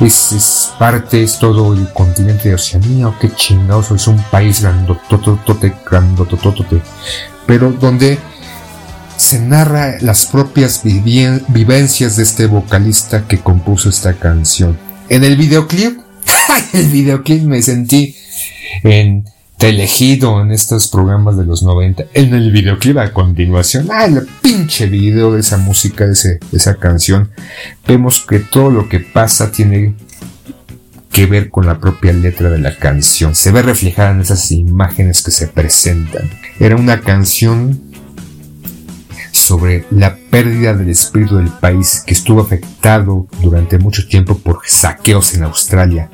[0.00, 5.74] es, parte, es todo el continente de Oceanía, o qué chingados, es un país grandototote,
[5.88, 6.80] grandototote,
[7.46, 8.18] pero donde
[9.16, 14.78] se narra las propias vivencias de este vocalista que compuso esta canción.
[15.08, 16.00] En el videoclip,
[16.72, 18.16] el videoclip me sentí
[18.82, 19.24] en
[19.58, 23.88] elegido en estos programas de los 90 en el videoclip a continuación.
[23.90, 27.30] Ah el pinche video de esa música ese, de esa canción.
[27.86, 29.94] Vemos que todo lo que pasa tiene
[31.10, 33.34] que ver con la propia letra de la canción.
[33.34, 36.30] Se ve reflejada en esas imágenes que se presentan.
[36.60, 37.80] Era una canción
[39.32, 45.34] sobre la pérdida del espíritu del país que estuvo afectado durante mucho tiempo por saqueos
[45.34, 46.10] en Australia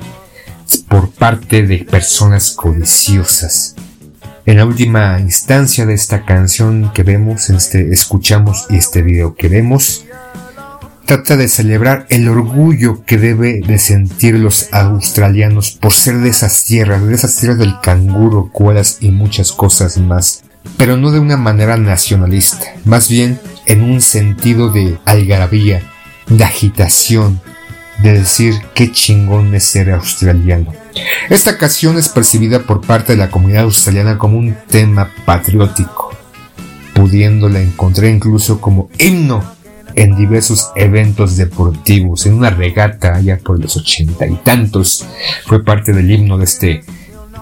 [0.93, 3.73] por parte de personas codiciosas.
[4.45, 9.47] En la última instancia de esta canción que vemos, este, escuchamos y este video que
[9.47, 10.05] vemos,
[11.07, 16.63] trata de celebrar el orgullo que debe de sentir los australianos por ser de esas
[16.63, 20.43] tierras, de esas tierras del canguro, cuelas y muchas cosas más,
[20.77, 25.81] pero no de una manera nacionalista, más bien en un sentido de algarabía,
[26.27, 27.41] de agitación,
[28.03, 30.82] de decir qué chingón es ser australiano.
[31.29, 36.11] Esta canción es percibida por parte de la comunidad australiana como un tema patriótico,
[36.93, 39.43] pudiéndola encontrar incluso como himno
[39.95, 45.05] en diversos eventos deportivos, en una regata allá por los ochenta y tantos,
[45.45, 46.83] fue parte del himno de este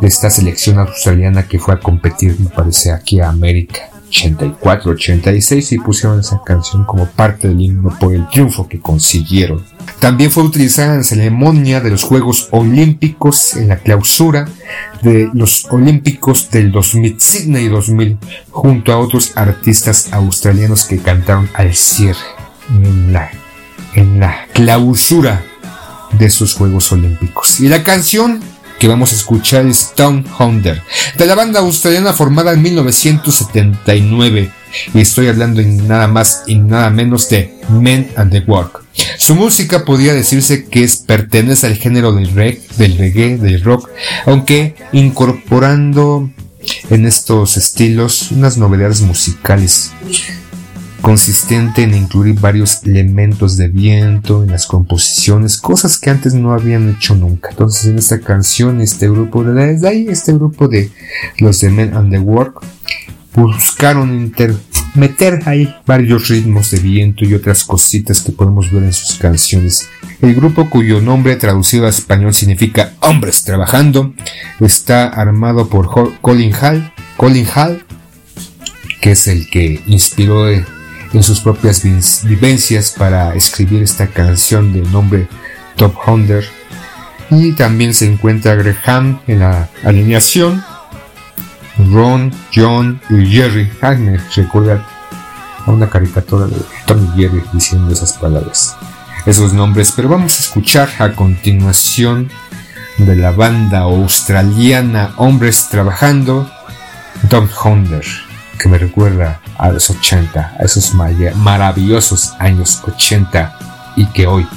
[0.01, 3.90] de esta selección australiana que fue a competir, me parece, aquí a América.
[4.11, 9.63] 84, 86 y pusieron esa canción como parte del himno por el triunfo que consiguieron.
[9.99, 14.47] También fue utilizada en la ceremonia de los Juegos Olímpicos en la clausura
[15.01, 18.17] de los Olímpicos del 2000, Sydney 2000,
[18.49, 22.19] junto a otros artistas australianos que cantaron al cierre.
[22.69, 23.31] en la,
[23.95, 25.43] en la clausura
[26.17, 27.59] de esos Juegos Olímpicos.
[27.59, 28.41] Y la canción
[28.81, 30.81] que vamos a escuchar es Town Hunter,
[31.15, 34.49] de la banda australiana formada en 1979.
[34.95, 38.83] Y estoy hablando en nada más y nada menos de Men and the Work.
[39.19, 43.87] Su música podría decirse que es, pertenece al género del del reggae, del rock,
[44.25, 46.31] aunque incorporando
[46.89, 49.91] en estos estilos unas novedades musicales
[51.01, 56.89] consistente en incluir varios elementos de viento en las composiciones, cosas que antes no habían
[56.89, 57.49] hecho nunca.
[57.49, 60.91] Entonces en esta canción, este grupo de desde ahí, este grupo de
[61.39, 62.61] los de Men and the Work
[63.33, 64.33] buscaron
[64.95, 69.87] meter ahí varios ritmos de viento y otras cositas que podemos ver en sus canciones.
[70.21, 74.13] El grupo cuyo nombre traducido a español significa hombres trabajando
[74.59, 75.89] está armado por
[76.21, 77.85] Colin Hall, Colin Hall
[79.01, 80.47] que es el que inspiró
[81.13, 81.83] en sus propias
[82.23, 85.27] vivencias para escribir esta canción de nombre
[85.75, 86.45] Top Hunter.
[87.29, 90.63] Y también se encuentra Graham en la alineación.
[91.91, 93.71] Ron, John y Jerry.
[93.81, 94.85] Ay, me recuerda
[95.65, 98.75] a una caricatura de Tommy Jerry diciendo esas palabras,
[99.25, 99.93] esos nombres.
[99.95, 102.29] Pero vamos a escuchar a continuación
[102.97, 106.51] de la banda australiana Hombres Trabajando,
[107.29, 108.03] Top Hunter
[108.61, 114.47] que me recuerda a los 80, a esos maravillosos años 80 y que hoy,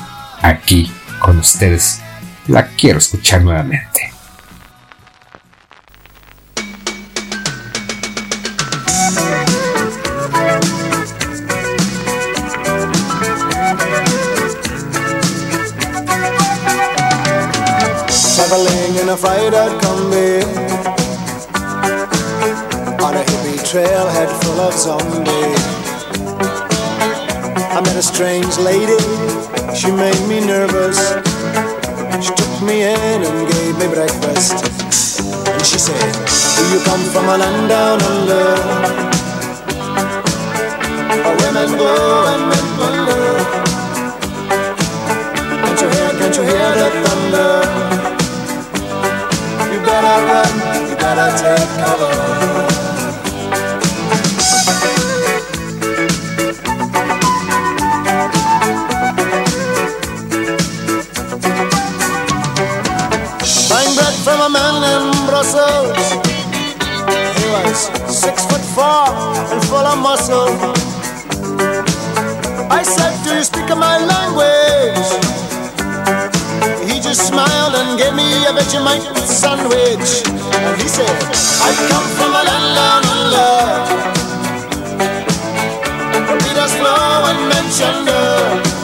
[0.41, 2.01] aquí con ustedes,
[2.49, 4.15] la quiero escuchar nuevamente.
[23.75, 25.65] Trailhead full of zombies.
[27.75, 29.03] I met a strange lady,
[29.75, 30.99] she made me nervous.
[32.23, 34.63] She took me in and gave me breakfast.
[35.51, 36.13] And she said,
[36.55, 38.47] Do you come from a land down under?
[41.25, 41.93] Where women go
[42.31, 43.27] and men wonder.
[45.51, 47.53] Can't you hear, can't you hear the thunder?
[49.73, 50.53] You better run,
[50.89, 52.74] you better take cover.
[65.27, 66.13] Brussels.
[67.39, 69.09] He was six foot four
[69.53, 70.51] and full of muscle.
[72.71, 75.09] I said, Do you speak my language?
[76.89, 80.25] He just smiled and gave me a Vegemite sandwich.
[80.29, 81.17] And he said,
[81.63, 83.55] I come from a land down under.
[86.45, 88.84] Peter's Flow and Manchester.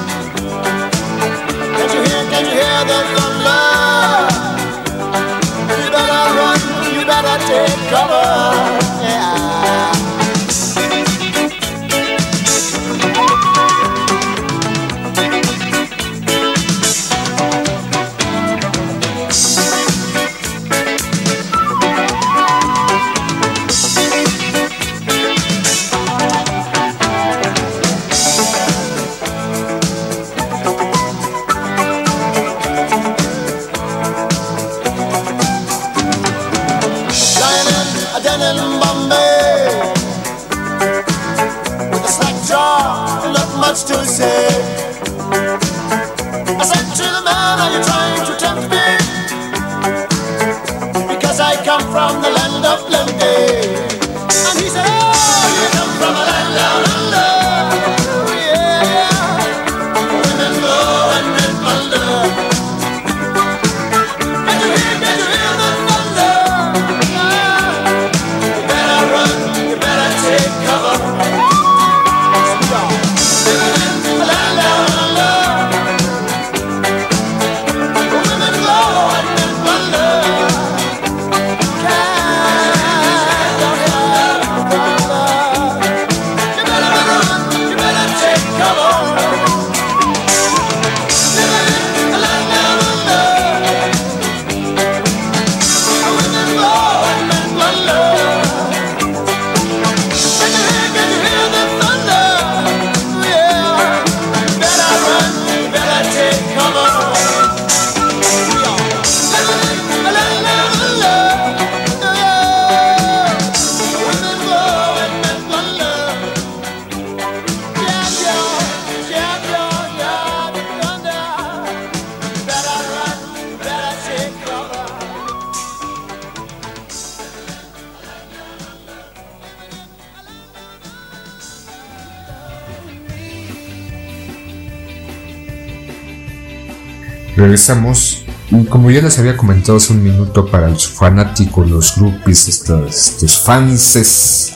[137.51, 138.25] Regresamos.
[138.69, 143.41] Como ya les había comentado hace un minuto, para los fanáticos, los groupies, estos, estos
[143.41, 144.55] fanses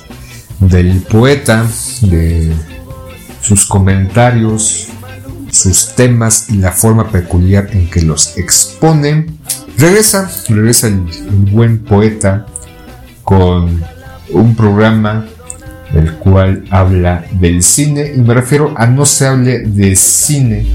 [0.61, 1.67] del poeta,
[2.03, 2.53] de
[3.41, 4.89] sus comentarios,
[5.51, 9.27] sus temas y la forma peculiar en que los expone.
[9.77, 11.01] Regresa, regresa el,
[11.51, 12.47] buen poeta
[13.25, 13.83] con
[14.31, 15.27] un programa
[15.93, 20.67] el cual habla del cine y me refiero a no se hable de cine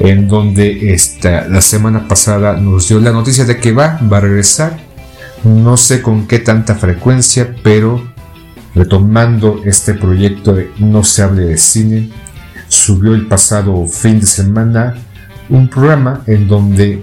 [0.00, 4.20] en donde esta, la semana pasada nos dio la noticia de que va, va a
[4.20, 4.78] regresar.
[5.44, 8.02] No sé con qué tanta frecuencia pero
[8.74, 12.10] retomando este proyecto de no se hable de cine
[12.68, 14.94] subió el pasado fin de semana
[15.48, 17.02] un programa en donde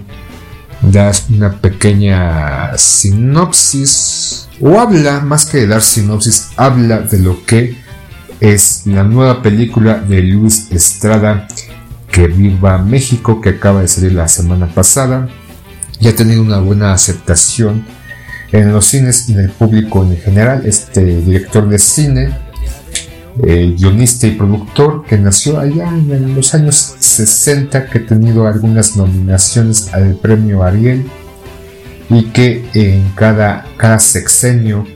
[0.80, 7.76] das una pequeña sinopsis o habla, más que dar sinopsis, habla de lo que
[8.40, 11.46] es la nueva película de Luis Estrada
[12.16, 15.28] que viva México que acaba de salir la semana pasada
[16.00, 17.84] y ha tenido una buena aceptación
[18.52, 20.62] en los cines y en el público en general.
[20.64, 22.30] Este director de cine
[23.46, 28.96] eh, guionista y productor que nació allá en los años 60, que ha tenido algunas
[28.96, 31.04] nominaciones al premio Ariel
[32.08, 34.86] y que en cada, cada sexenio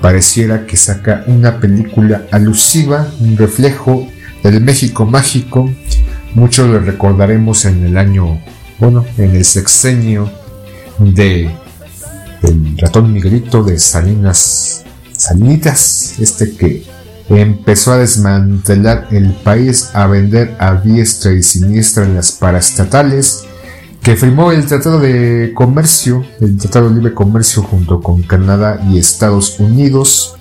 [0.00, 4.08] pareciera que saca una película alusiva, un reflejo
[4.42, 5.70] del México mágico.
[6.34, 8.40] Muchos lo recordaremos en el año,
[8.78, 10.30] bueno, en el sexenio
[10.98, 11.50] de
[12.42, 16.84] el ratón Miguelito de Salinas, Salinitas, este que
[17.28, 23.44] empezó a desmantelar el país, a vender a diestra y siniestra las paraestatales,
[24.02, 28.98] que firmó el Tratado de Comercio, el Tratado de Libre Comercio junto con Canadá y
[28.98, 30.36] Estados Unidos,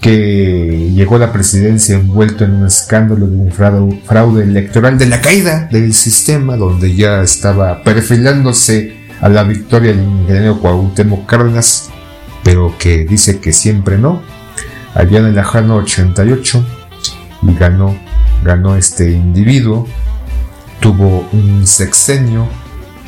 [0.00, 5.20] que llegó a la presidencia envuelto en un escándalo de un fraude, electoral de la
[5.20, 11.90] caída del sistema, donde ya estaba perfilándose a la victoria del ingeniero Cuauhtémoc Cárdenas,
[12.42, 14.22] pero que dice que siempre no,
[14.94, 16.66] allá en el lejano 88
[17.42, 17.94] y ganó,
[18.42, 19.86] ganó este individuo,
[20.80, 22.48] tuvo un sexenio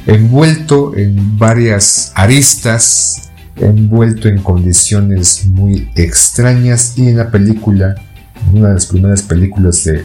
[0.07, 7.95] envuelto en varias aristas, envuelto en condiciones muy extrañas y en la película,
[8.53, 10.05] una de las primeras películas de,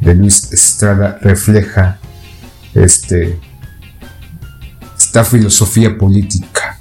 [0.00, 1.98] de Luis Estrada refleja
[2.74, 3.38] este,
[4.96, 6.78] esta filosofía política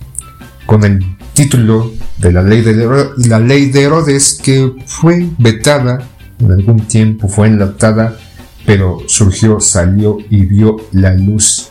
[0.65, 5.99] con el título de la ley de, la ley de Herodes que fue vetada
[6.39, 8.17] en algún tiempo, fue enlatada,
[8.65, 11.69] pero surgió, salió y vio la luz.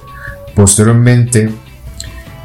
[0.54, 1.50] Posteriormente,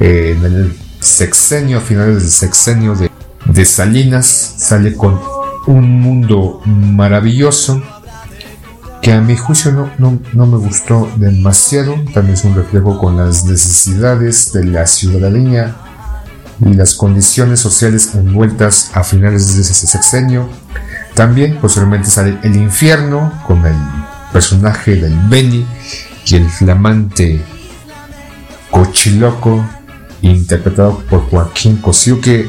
[0.00, 3.10] eh, en el sexenio, a finales del sexenio de,
[3.46, 5.20] de Salinas, sale con
[5.66, 7.82] un mundo maravilloso
[9.04, 11.94] que a mi juicio no, no, no, me gustó demasiado.
[12.14, 15.76] También es un reflejo con las necesidades de la ciudadanía
[16.64, 20.48] y las condiciones sociales envueltas a finales de ese sexenio.
[21.14, 23.76] También posteriormente sale El infierno con el
[24.32, 25.66] personaje del Benny
[26.26, 27.42] y el flamante
[28.70, 29.64] Cochiloco
[30.30, 32.48] interpretado por Joaquín Cosío que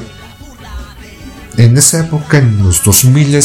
[1.58, 3.40] en esa época, en los 2000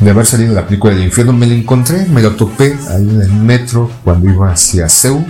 [0.00, 3.22] de haber salido la película del infierno, me lo encontré, me lo topé ahí en
[3.22, 5.24] el metro cuando iba hacia Seúl.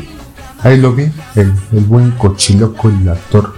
[0.62, 1.52] Ahí lo vi, el,
[1.86, 3.54] buen cochiloco, el actor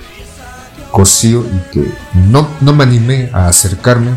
[0.91, 1.93] Cosío, y que
[2.29, 4.11] no, no me animé a acercarme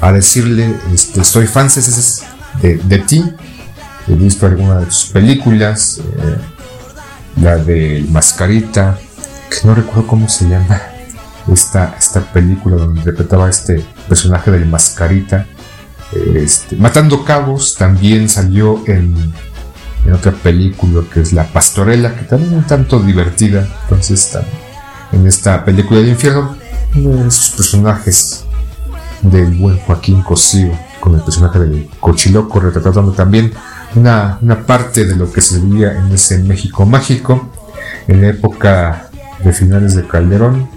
[0.00, 1.68] a decirle, este, soy fan
[2.62, 3.22] de, de ti,
[4.08, 6.38] he visto algunas de tus películas, eh,
[7.40, 8.98] la de Mascarita,
[9.48, 10.80] que no recuerdo cómo se llama
[11.52, 15.46] esta, esta película donde interpretaba este personaje del Mascarita.
[16.34, 19.32] Este, Matando Cabos también salió en
[20.04, 23.66] en otra película que es La Pastorela, que también un tanto divertida.
[23.82, 24.36] Entonces,
[25.12, 26.56] en esta película del infierno,
[26.94, 28.44] uno de esos personajes
[29.22, 33.52] del buen Joaquín Cosío, con el personaje del Cochiloco, retratando también
[33.94, 37.50] una, una parte de lo que se vivía en ese México mágico,
[38.06, 39.10] en la época
[39.42, 40.68] de finales de Calderón.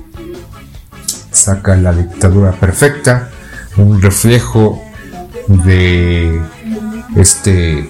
[1.32, 3.30] Saca la dictadura perfecta,
[3.78, 4.82] un reflejo
[5.48, 6.42] de
[7.16, 7.90] este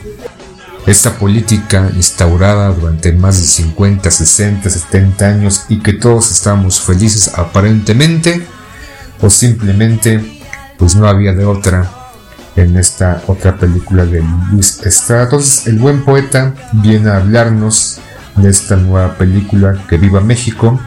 [0.86, 7.32] esta política instaurada durante más de 50, 60, 70 años y que todos estábamos felices
[7.38, 8.46] aparentemente
[9.22, 10.42] o simplemente
[10.78, 11.90] pues no había de otra
[12.56, 15.24] en esta otra película de Luis Estrada.
[15.24, 18.00] Entonces el buen poeta viene a hablarnos
[18.36, 20.80] de esta nueva película que viva México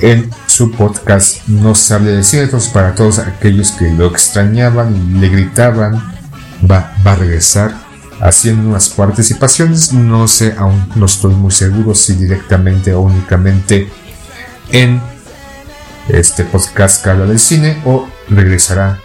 [0.00, 2.44] en su podcast No se hable de cine.
[2.44, 5.94] Entonces para todos aquellos que lo extrañaban le gritaban
[6.68, 7.74] va, va a regresar
[8.20, 9.92] haciendo unas participaciones.
[9.92, 13.88] No sé, aún no estoy muy seguro si directamente o únicamente
[14.72, 15.00] en
[16.08, 18.98] este podcast que habla del cine o regresará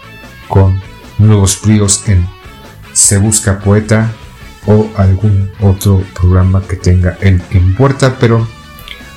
[0.48, 0.82] con
[1.18, 2.28] nuevos bríos en
[2.94, 4.12] Se Busca Poeta
[4.66, 8.48] o algún otro programa que tenga en puerta, pero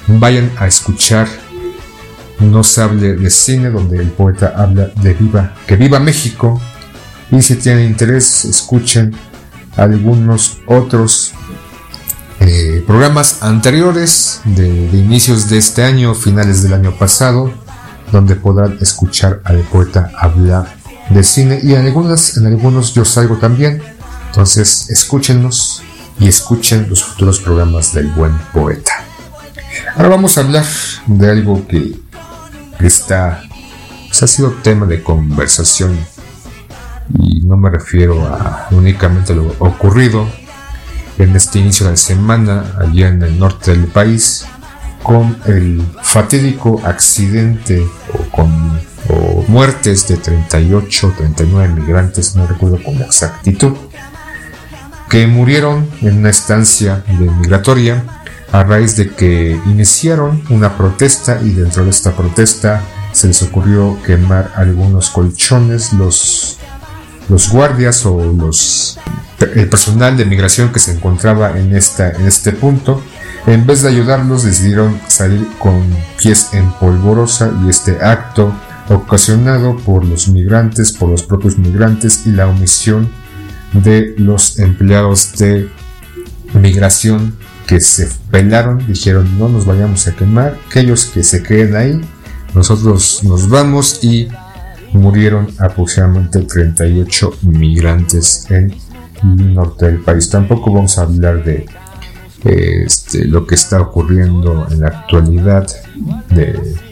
[0.08, 1.28] vayan a escuchar
[2.40, 6.60] No se hable de cine, donde el poeta habla de viva, que viva México.
[7.32, 9.12] Y si tienen interés, escuchen
[9.76, 11.32] algunos otros
[12.38, 17.52] eh, programas anteriores de, inicios de este año, finales del año pasado,
[18.12, 20.77] donde podrán escuchar al poeta hablar
[21.10, 23.82] de cine y en, algunas, en algunos yo salgo también.
[24.26, 25.82] Entonces escúchenos
[26.18, 28.92] y escuchen los futuros programas del buen poeta.
[29.96, 30.64] Ahora vamos a hablar
[31.06, 31.98] de algo que,
[32.80, 33.42] está,
[34.06, 35.98] pues, ha sido tema de conversación
[37.18, 40.28] y no me refiero a únicamente lo ocurrido
[41.16, 44.44] en este inicio de semana allá en el norte del país
[45.02, 48.80] con el fatídico accidente o con
[49.48, 53.72] muertes de 38, 39 migrantes, no recuerdo con exactitud,
[55.08, 58.04] que murieron en una estancia de migratoria
[58.52, 62.82] a raíz de que iniciaron una protesta y dentro de esta protesta
[63.12, 66.58] se les ocurrió quemar algunos colchones, los,
[67.28, 68.98] los guardias o los,
[69.40, 73.02] el personal de migración que se encontraba en, esta, en este punto,
[73.46, 75.82] en vez de ayudarlos decidieron salir con
[76.18, 78.52] pies en polvorosa y este acto
[78.88, 83.08] ocasionado por los migrantes, por los propios migrantes y la omisión
[83.72, 85.68] de los empleados de
[86.54, 87.36] migración
[87.66, 92.00] que se pelaron, dijeron no nos vayamos a quemar, aquellos que se queden ahí,
[92.54, 94.28] nosotros nos vamos y
[94.92, 98.74] murieron aproximadamente 38 migrantes en
[99.22, 100.30] el norte del país.
[100.30, 101.66] Tampoco vamos a hablar de
[102.44, 105.66] este, lo que está ocurriendo en la actualidad,
[106.30, 106.87] de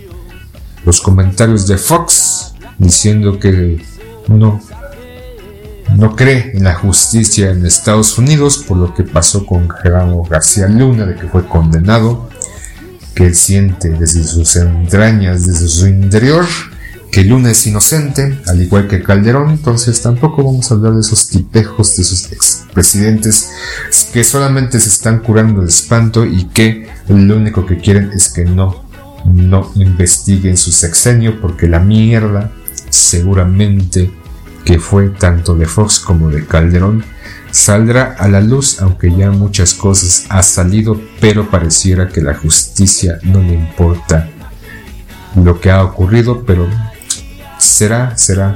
[0.87, 3.85] los comentarios de Fox diciendo que
[4.29, 4.61] no
[5.95, 10.69] no cree en la justicia en Estados Unidos por lo que pasó con Gerardo García
[10.69, 12.29] Luna, de que fue condenado,
[13.15, 16.45] que él siente desde sus entrañas, desde su interior,
[17.11, 21.29] que Luna es inocente, al igual que Calderón, entonces tampoco vamos a hablar de esos
[21.29, 23.51] tipejos, de esos expresidentes
[24.13, 28.45] que solamente se están curando de espanto y que lo único que quieren es que
[28.45, 28.86] no,
[29.33, 32.53] no investiguen su sexenio porque la mierda
[32.91, 34.11] seguramente
[34.65, 37.05] que fue tanto de Fox como de Calderón,
[37.53, 43.19] saldrá a la luz, aunque ya muchas cosas ha salido, pero pareciera que la justicia
[43.23, 44.29] no le importa
[45.37, 46.69] lo que ha ocurrido, pero
[47.59, 48.55] será, será.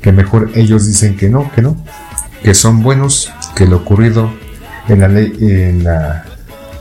[0.00, 1.76] Que mejor ellos dicen que no, que no,
[2.42, 4.30] que son buenos, que lo ocurrido
[4.88, 6.24] en la ley, en la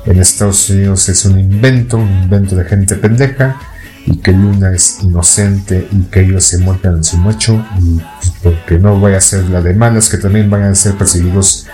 [0.06, 3.58] en Estados Unidos es un invento, un invento de gente pendeja,
[4.06, 8.01] y que Luna es inocente y que ellos se muerdan en su macho y
[8.41, 11.68] porque no vaya a ser la de malas que también van a ser perseguidos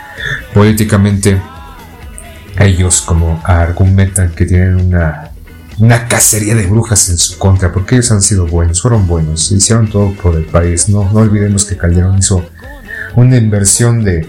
[0.53, 1.41] políticamente
[2.59, 5.32] ellos como argumentan que tienen una
[5.80, 9.89] una cacería de brujas en su contra porque ellos han sido buenos fueron buenos hicieron
[9.89, 10.89] todo por el país.
[10.89, 12.45] No no olvidemos que Calderón hizo
[13.15, 14.27] una inversión de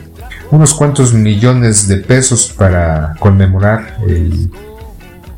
[0.50, 4.50] unos cuantos millones de pesos para conmemorar el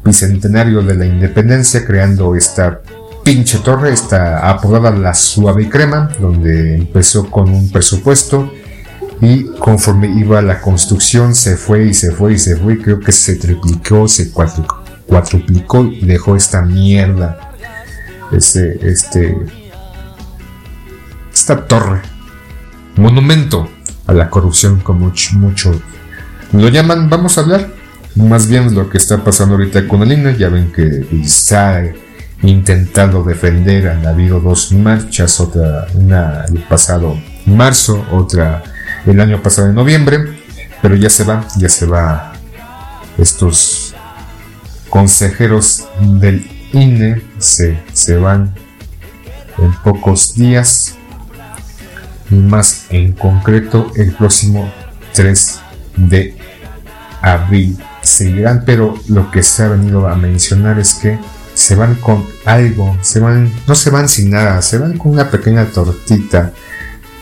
[0.04, 2.80] bicentenario de la independencia, creando esta
[3.22, 8.52] pinche torre, esta apodada la Suave Crema, donde empezó con un presupuesto
[9.20, 13.12] y conforme iba la construcción se fue y se fue y se fue, creo que
[13.12, 17.52] se triplicó, se cuatruplicó y dejó esta mierda,
[18.32, 19.36] este, este,
[21.32, 22.00] esta torre,
[22.96, 23.68] monumento
[24.12, 25.80] la corrupción con mucho,
[26.52, 27.82] lo llaman, vamos a hablar
[28.14, 31.06] más bien lo que está pasando ahorita con Alina, ya ven que
[31.56, 31.82] ha
[32.42, 38.62] intentado defender, han habido dos marchas, otra una el pasado marzo, otra
[39.06, 40.38] el año pasado en noviembre,
[40.82, 42.32] pero ya se va, ya se va
[43.16, 43.94] estos
[44.90, 48.54] consejeros del INE se, se van
[49.58, 50.96] en pocos días
[52.32, 54.72] y más en concreto el próximo
[55.12, 55.60] 3
[55.96, 56.34] de
[57.20, 61.18] abril seguirán, pero lo que se ha venido a mencionar es que
[61.54, 65.30] se van con algo, se van, no se van sin nada, se van con una
[65.30, 66.52] pequeña tortita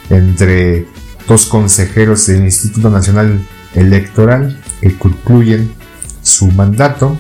[0.09, 0.87] entre
[1.27, 3.41] dos consejeros del Instituto Nacional
[3.75, 5.73] Electoral que concluyen
[6.23, 7.19] su mandato.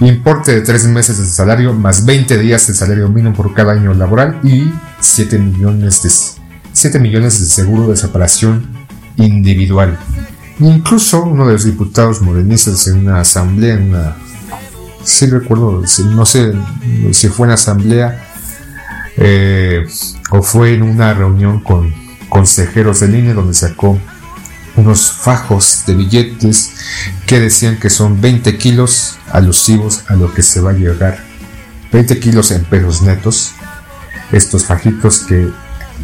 [0.00, 3.94] importe de 3 meses de salario más 20 días de salario mínimo por cada año
[3.94, 4.70] laboral y
[5.00, 6.10] 7 millones de,
[6.72, 8.85] 7 millones de seguro de separación
[9.16, 9.98] individual.
[10.58, 14.16] Incluso uno de los diputados morenistas en una asamblea, en una,
[15.04, 16.52] sí recuerdo, no sé
[17.12, 18.22] si fue en asamblea
[19.16, 19.86] eh,
[20.30, 21.92] o fue en una reunión con
[22.28, 23.98] consejeros del INE donde sacó
[24.76, 26.74] unos fajos de billetes
[27.26, 31.18] que decían que son 20 kilos alusivos a lo que se va a llegar
[31.92, 33.52] 20 kilos en pesos netos
[34.32, 35.48] estos fajitos que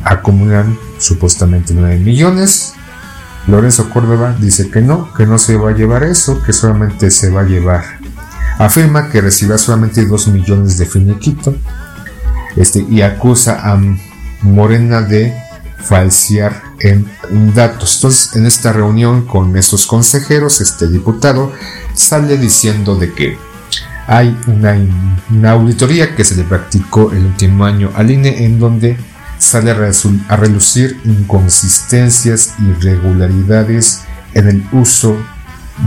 [0.04, 2.74] acumulan supuestamente 9 millones
[3.46, 7.30] Lorenzo Córdoba dice que no, que no se va a llevar eso, que solamente se
[7.30, 7.84] va a llevar.
[8.58, 11.54] Afirma que recibirá solamente 2 millones de finiquito
[12.56, 13.80] este, y acusa a
[14.42, 15.34] Morena de
[15.78, 17.06] falsear en
[17.54, 17.96] datos.
[17.96, 21.52] Entonces, en esta reunión con estos consejeros, este diputado
[21.94, 23.38] sale diciendo de que
[24.06, 24.76] hay una,
[25.30, 28.96] una auditoría que se le practicó el último año al INE en donde
[29.42, 34.02] sale a relucir inconsistencias y irregularidades
[34.34, 35.16] en el uso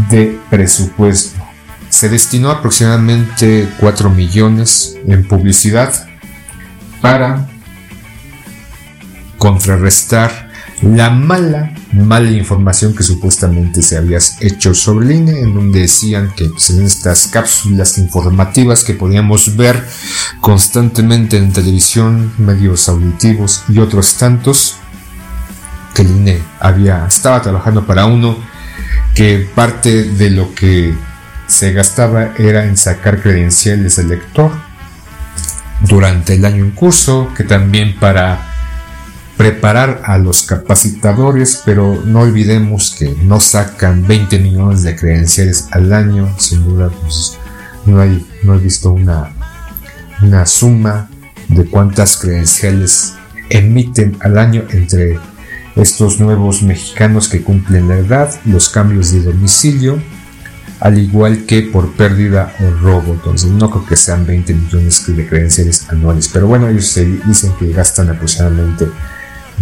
[0.10, 1.42] de presupuesto.
[1.90, 5.94] Se destinó aproximadamente 4 millones en publicidad
[7.02, 7.48] para
[9.38, 10.45] contrarrestar
[10.82, 16.34] la mala, mala información que supuestamente se había hecho sobre el INE, en donde decían
[16.36, 19.84] que pues, en estas cápsulas informativas que podíamos ver
[20.42, 24.76] constantemente en televisión, medios auditivos y otros tantos,
[25.94, 28.38] que el INE había, estaba trabajando para uno,
[29.14, 30.94] que parte de lo que
[31.48, 34.52] se gastaba era en sacar credenciales del lector
[35.82, 38.55] durante el año en curso, que también para
[39.38, 45.92] preparar a los capacitadores, pero no olvidemos que no sacan 20 millones de credenciales al
[45.92, 47.38] año, sin duda, pues
[47.86, 49.34] no, hay, no he visto una,
[50.22, 51.10] una suma
[51.50, 53.14] de cuántas credenciales
[53.50, 55.20] emiten al año entre
[55.76, 60.02] estos nuevos mexicanos que cumplen la edad, los cambios de domicilio,
[60.80, 63.14] al igual que por pérdida o robo.
[63.14, 67.72] Entonces no creo que sean 20 millones de credenciales anuales, pero bueno, ellos dicen que
[67.74, 68.88] gastan aproximadamente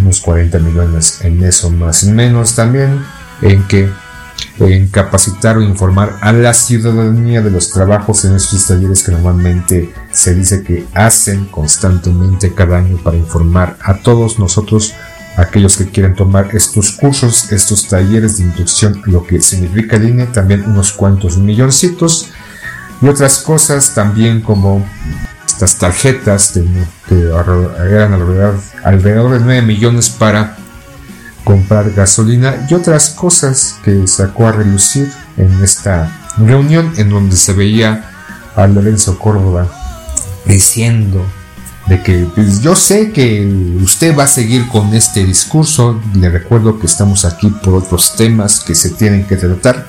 [0.02, 3.04] unos 40 millones en eso más o menos también
[3.42, 3.90] en que
[4.60, 9.94] en capacitar o informar a la ciudadanía de los trabajos en estos talleres que normalmente
[10.12, 14.94] se dice que hacen constantemente cada año para informar a todos nosotros
[15.38, 20.28] aquellos que quieren tomar estos cursos, estos talleres de inducción, lo que significa el INE,
[20.28, 22.30] también unos cuantos milloncitos
[23.02, 24.86] y otras cosas también como
[25.54, 26.66] estas tarjetas de,
[27.08, 30.58] que eran alrededor, alrededor de 9 millones para
[31.44, 37.54] comprar gasolina y otras cosas que sacó a relucir en esta reunión en donde se
[37.54, 38.10] veía
[38.56, 39.68] a Lorenzo Córdoba
[40.46, 41.24] diciendo
[41.86, 43.46] de que pues, yo sé que
[43.82, 48.60] usted va a seguir con este discurso, le recuerdo que estamos aquí por otros temas
[48.60, 49.86] que se tienen que tratar.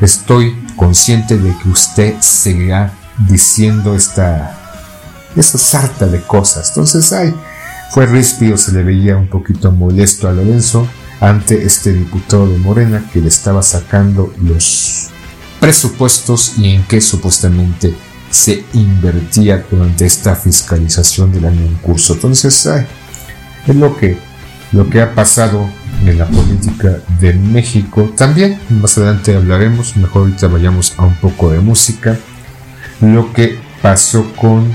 [0.00, 2.92] Estoy consciente de que usted seguirá
[3.28, 4.58] diciendo esta,
[5.36, 6.68] esta sarta de cosas.
[6.68, 7.34] Entonces, ay,
[7.90, 10.88] fue ríspido, se le veía un poquito molesto a Lorenzo
[11.20, 15.08] ante este diputado de Morena que le estaba sacando los
[15.60, 17.94] presupuestos y en qué supuestamente
[18.30, 22.14] se invertía durante esta fiscalización del año en curso.
[22.14, 22.86] Entonces, ay,
[23.66, 24.18] es lo que,
[24.72, 25.68] lo que ha pasado
[26.04, 28.10] en la política de México.
[28.16, 32.18] También más adelante hablaremos, mejor ahorita vayamos a un poco de música
[33.02, 34.72] lo que pasó con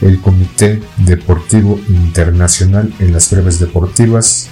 [0.00, 4.48] el Comité Deportivo Internacional en las breves deportivas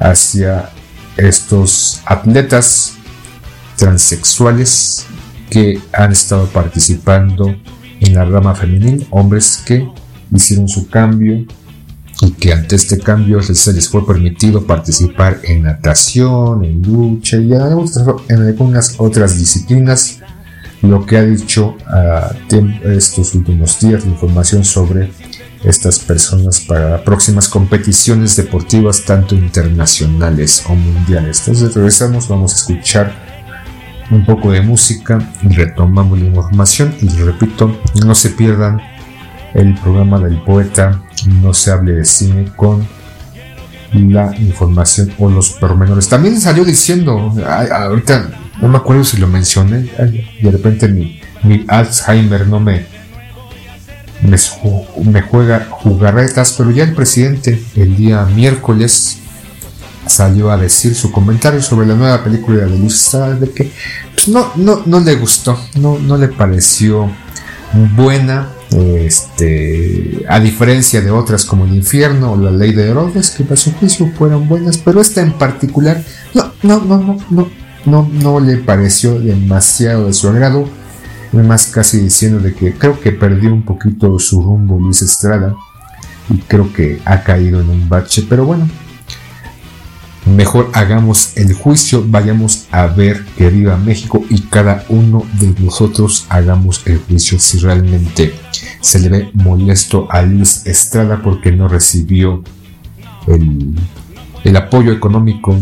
[0.00, 0.70] hacia
[1.16, 2.94] estos atletas
[3.76, 5.06] transexuales
[5.50, 7.54] que han estado participando
[8.00, 9.88] en la rama femenil, hombres que
[10.34, 11.46] hicieron su cambio
[12.20, 17.52] y que ante este cambio se les fue permitido participar en natación, en lucha y
[17.52, 20.18] en algunas otras disciplinas.
[20.82, 22.30] Lo que ha dicho a
[22.84, 25.10] estos últimos días de información sobre
[25.64, 31.40] estas personas para próximas competiciones deportivas, tanto internacionales o mundiales.
[31.40, 33.12] Entonces regresamos, vamos a escuchar
[34.10, 36.94] un poco de música y retomamos la información.
[37.00, 38.80] Y repito, no se pierdan
[39.54, 41.02] el programa del poeta
[41.42, 42.86] No se hable de cine con
[43.92, 46.08] la información o los pormenores.
[46.08, 49.90] También salió diciendo, ahorita no me acuerdo si lo mencioné,
[50.42, 52.86] de repente mi, mi Alzheimer no me,
[54.22, 59.18] me, juega jugarretas, pero ya el presidente el día miércoles
[60.06, 63.70] salió a decir su comentario sobre la nueva película de Estrada de que
[64.14, 67.10] pues, no, no, no le gustó, no, no le pareció
[67.94, 73.44] buena, este, a diferencia de otras como El Infierno o La Ley de Herodes, que
[73.44, 76.02] para su juicio fueron buenas, pero esta en particular
[76.34, 77.50] no, no, no, no, no,
[77.88, 80.68] no, no le pareció demasiado de su agrado
[81.32, 85.54] más casi diciendo de que creo que perdió un poquito su rumbo Luis Estrada
[86.30, 88.68] y creo que ha caído en un bache, pero bueno,
[90.26, 96.26] mejor hagamos el juicio, vayamos a ver que viva México y cada uno de nosotros
[96.28, 98.34] hagamos el juicio si realmente
[98.80, 102.42] se le ve molesto a Luis Estrada porque no recibió
[103.26, 103.74] el,
[104.44, 105.56] el apoyo económico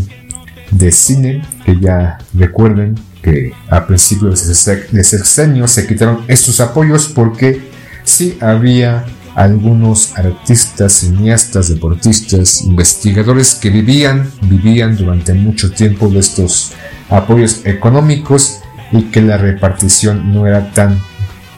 [0.71, 7.61] de cine, que ya recuerden que a principios de sexenio se quitaron estos apoyos porque
[8.03, 9.05] sí había
[9.35, 16.73] algunos artistas, cineastas, deportistas, investigadores que vivían, vivían durante mucho tiempo de estos
[17.09, 18.61] apoyos económicos
[18.91, 20.99] y que la repartición no era tan,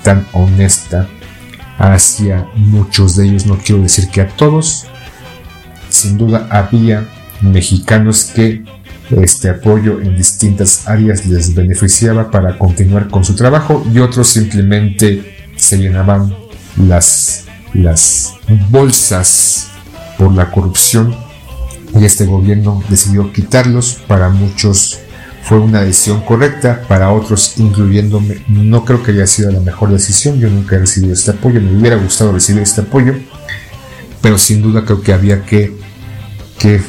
[0.03, 1.07] tan honesta
[1.77, 4.85] hacia muchos de ellos, no quiero decir que a todos,
[5.87, 7.07] sin duda había
[7.41, 8.65] mexicanos que
[9.11, 15.49] este apoyo en distintas áreas les beneficiaba para continuar con su trabajo y otros simplemente
[15.55, 16.35] se llenaban
[16.77, 18.35] las, las
[18.69, 19.69] bolsas
[20.17, 21.15] por la corrupción
[21.99, 23.97] y este gobierno decidió quitarlos.
[24.07, 24.99] Para muchos
[25.43, 30.39] fue una decisión correcta, para otros, incluyéndome, no creo que haya sido la mejor decisión.
[30.39, 33.15] Yo nunca he recibido este apoyo, me hubiera gustado recibir este apoyo,
[34.21, 35.75] pero sin duda creo que había que,
[36.59, 36.81] que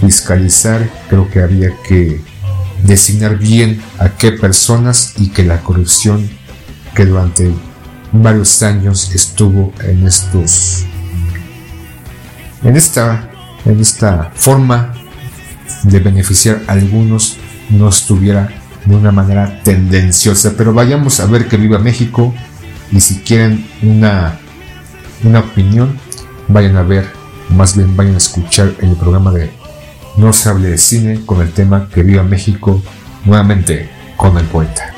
[0.00, 2.20] fiscalizar, creo que había que
[2.82, 6.28] designar bien a qué personas y que la corrupción
[6.94, 7.52] que durante
[8.12, 10.84] varios años estuvo en estos
[12.62, 13.30] en esta
[13.64, 14.94] en esta forma
[15.84, 17.38] de beneficiar a algunos
[17.70, 18.48] no estuviera
[18.84, 20.54] de una manera tendenciosa.
[20.56, 22.34] Pero vayamos a ver que viva México
[22.92, 24.38] y si quieren una
[25.22, 25.98] una opinión
[26.48, 27.10] vayan a ver
[27.48, 29.50] más bien vayan a escuchar el programa de
[30.16, 32.82] no se hable de cine con el tema Que viva México,
[33.24, 34.94] nuevamente con el poeta.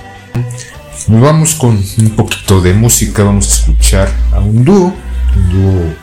[1.08, 4.94] Nos vamos con un poquito de música, vamos a escuchar a un dúo,
[5.36, 5.94] un dúo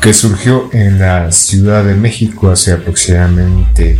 [0.00, 3.98] que surgió en la Ciudad de México hace aproximadamente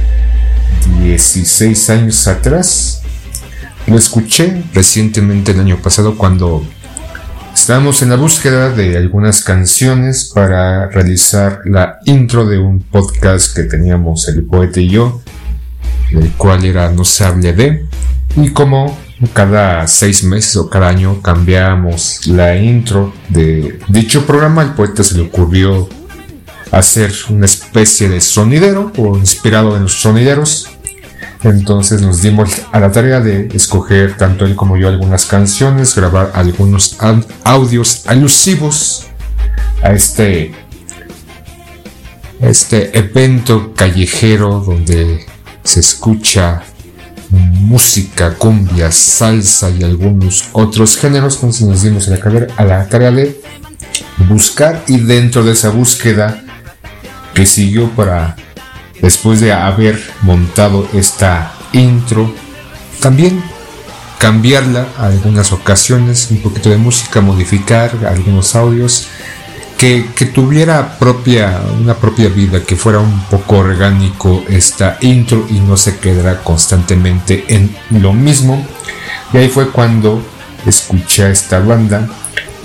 [1.03, 3.03] 16 años atrás.
[3.87, 6.66] Lo escuché recientemente el año pasado cuando
[7.57, 13.62] Estamos en la búsqueda de algunas canciones para realizar la intro de un podcast que
[13.64, 15.22] teníamos el poeta y yo,
[16.12, 17.86] el cual era No se hable de,
[18.36, 18.96] y como
[19.32, 25.16] cada seis meses o cada año cambiamos la intro de dicho programa, el poeta se
[25.16, 25.88] le ocurrió
[26.70, 30.68] hacer una especie de sonidero o inspirado en los sonideros
[31.51, 36.32] entonces nos dimos a la tarea de escoger tanto él como yo algunas canciones, grabar
[36.34, 36.97] algunos
[37.44, 39.07] audios alusivos
[39.82, 40.53] a este,
[42.40, 45.24] este evento callejero donde
[45.62, 46.62] se escucha
[47.30, 51.34] música, cumbia, salsa y algunos otros géneros.
[51.34, 53.40] Entonces nos dimos a la, a la tarea de
[54.28, 56.42] buscar y dentro de esa búsqueda
[57.34, 58.36] que siguió para
[59.01, 62.32] después de haber montado esta intro,
[63.01, 63.42] también
[64.18, 69.09] cambiarla algunas ocasiones, un poquito de música, modificar algunos audios,
[69.76, 75.76] que, tuviera propia, una propia vida, que fuera un poco orgánico esta intro y no
[75.76, 78.66] se quedara constantemente en lo mismo.
[79.32, 80.22] Y ahí fue cuando
[80.64, 82.09] escuché a esta banda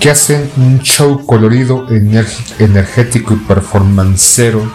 [0.00, 4.72] que hacen un show colorido, energético y performancero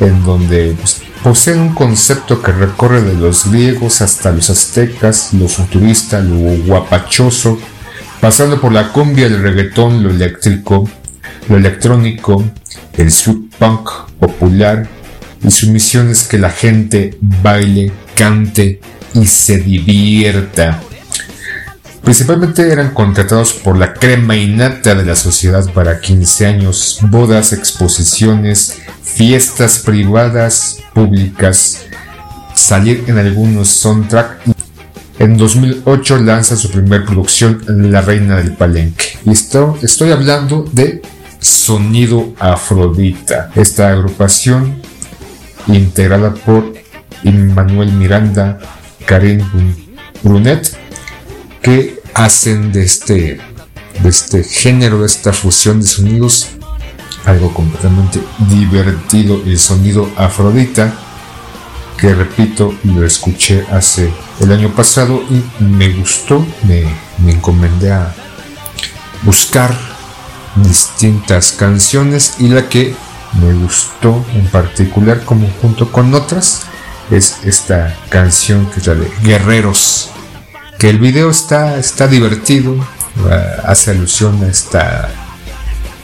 [0.00, 5.48] en donde pues, poseen un concepto que recorre de los griegos hasta los aztecas, lo
[5.48, 7.58] futurista, lo guapachoso,
[8.20, 10.88] pasando por la cumbia, el reggaetón, lo eléctrico,
[11.48, 12.44] lo electrónico,
[12.96, 13.88] el sweet punk
[14.18, 14.88] popular,
[15.42, 18.80] y su misión es que la gente baile, cante
[19.14, 20.80] y se divierta.
[22.02, 28.78] Principalmente eran contratados por la crema innata de la sociedad para 15 años, bodas, exposiciones,
[29.02, 31.82] fiestas privadas, públicas,
[32.54, 34.38] salir en algunos soundtrack.
[35.18, 39.18] En 2008 lanza su primera producción La Reina del Palenque.
[39.26, 41.02] Y estoy hablando de
[41.38, 43.50] Sonido Afrodita.
[43.54, 44.80] Esta agrupación
[45.66, 46.72] integrada por
[47.22, 48.58] Immanuel Miranda,
[49.04, 49.44] Karen
[50.22, 50.79] Brunet,
[51.62, 53.40] que hacen de este,
[54.02, 56.48] de este género, de esta fusión de sonidos,
[57.24, 60.92] algo completamente divertido, el sonido Afrodita,
[61.96, 66.84] que repito, lo escuché hace el año pasado y me gustó, me,
[67.18, 68.14] me encomendé a
[69.22, 69.76] buscar
[70.56, 72.94] distintas canciones y la que
[73.40, 76.62] me gustó en particular como junto con otras
[77.10, 80.10] es esta canción que es la de Guerreros
[80.80, 82.74] que el video está, está divertido
[83.66, 85.10] hace alusión a esta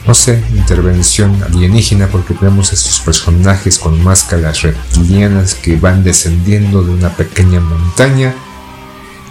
[0.05, 6.91] no sé, intervención alienígena porque tenemos estos personajes con máscaras reptilianas que van descendiendo de
[6.91, 8.35] una pequeña montaña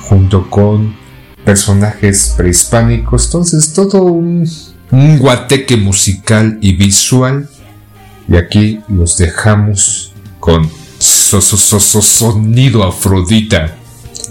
[0.02, 0.96] junto con
[1.44, 3.26] personajes prehispánicos.
[3.26, 4.50] Entonces todo un,
[4.90, 7.48] guateque musical y visual
[8.28, 10.68] y aquí los dejamos con
[10.98, 13.76] so, Sonido Afrodita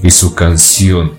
[0.06, 1.14] y su canción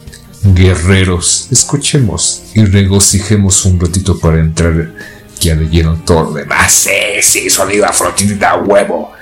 [0.45, 1.49] Guerreros.
[1.51, 4.93] Escuchemos y regocijemos un ratito para entrar
[5.41, 6.73] ya lleno todo lo demás.
[6.73, 9.13] Sí, sí, sonido Afrodita, huevo.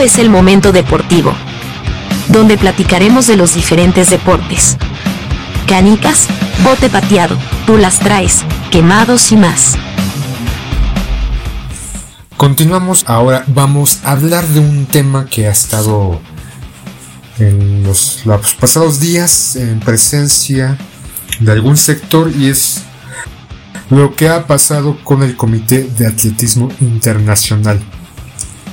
[0.00, 1.32] Es el momento deportivo,
[2.28, 4.76] donde platicaremos de los diferentes deportes.
[5.66, 6.26] Canicas,
[6.62, 9.76] bote pateado, tú las traes, quemados y más.
[12.36, 16.20] Continuamos ahora, vamos a hablar de un tema que ha estado
[17.38, 20.76] en los, los pasados días en presencia
[21.40, 22.82] de algún sector y es
[23.88, 27.80] lo que ha pasado con el Comité de Atletismo Internacional.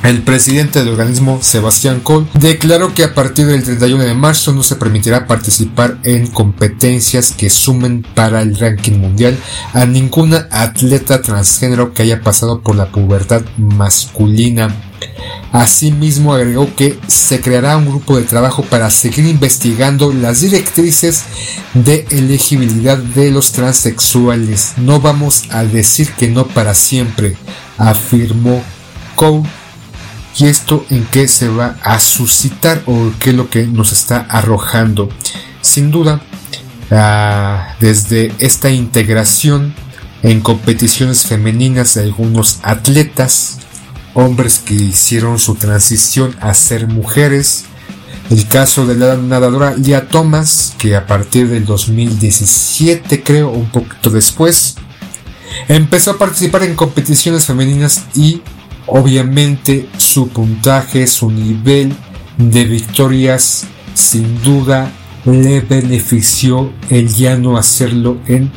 [0.04, 4.64] El presidente del organismo, Sebastián Kohl, declaró que a partir del 31 de marzo no
[4.64, 9.38] se permitirá participar en competencias que sumen para el ranking mundial
[9.74, 14.76] a ninguna atleta transgénero que haya pasado por la pubertad masculina.
[15.52, 21.26] Asimismo agregó que se creará un grupo de trabajo para seguir investigando las directrices
[21.76, 24.74] de elegibilidad de los transexuales.
[24.78, 27.38] No vamos a decir que no para siempre,
[27.78, 28.64] afirmó
[29.16, 29.43] Cole
[30.38, 34.19] y esto en qué se va a suscitar o qué es lo que nos está
[34.29, 35.09] arrojando.
[35.61, 36.21] Sin duda,
[36.89, 39.73] ah, desde esta integración
[40.23, 43.57] en competiciones femeninas de algunos atletas,
[44.13, 47.65] hombres que hicieron su transición a ser mujeres,
[48.29, 54.09] el caso de la nadadora Lia Thomas, que a partir del 2017 creo, un poquito
[54.09, 54.75] después,
[55.67, 58.41] empezó a participar en competiciones femeninas y
[58.88, 61.93] Obviamente su puntaje, su nivel
[62.38, 64.91] de victorias sin duda
[65.25, 68.51] le benefició el ya no hacerlo en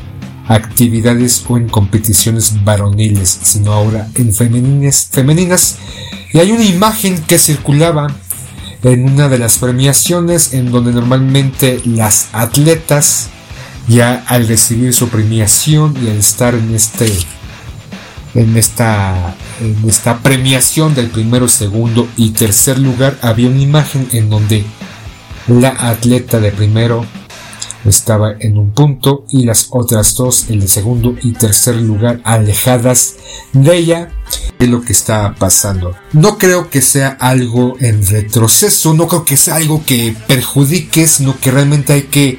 [0.48, 5.76] actividades o en competiciones varoniles, sino ahora en femeninas.
[6.32, 8.14] Y hay una imagen que circulaba
[8.82, 13.28] en una de las premiaciones en donde normalmente las atletas
[13.88, 17.10] ya al recibir su premiación y al estar en este
[18.34, 24.30] en esta, en esta premiación del primero, segundo y tercer lugar había una imagen en
[24.30, 24.64] donde
[25.46, 27.04] la atleta de primero
[27.84, 33.16] estaba en un punto y las otras dos en el segundo y tercer lugar alejadas
[33.52, 34.10] de ella
[34.58, 35.94] de lo que estaba pasando.
[36.12, 41.38] No creo que sea algo en retroceso, no creo que sea algo que perjudique, sino
[41.38, 42.38] que realmente hay que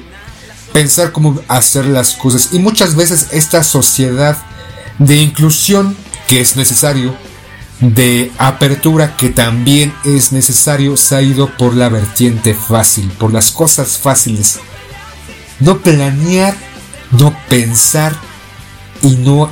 [0.72, 2.50] pensar cómo hacer las cosas.
[2.52, 4.36] Y muchas veces esta sociedad
[4.98, 5.96] de inclusión
[6.28, 7.16] que es necesario,
[7.80, 13.50] de apertura que también es necesario, se ha ido por la vertiente fácil, por las
[13.50, 14.58] cosas fáciles.
[15.60, 16.56] No planear,
[17.12, 18.16] no pensar
[19.02, 19.50] y no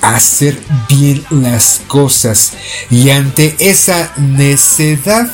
[0.00, 0.58] hacer
[0.88, 2.52] bien las cosas.
[2.90, 5.30] Y ante esa necedad,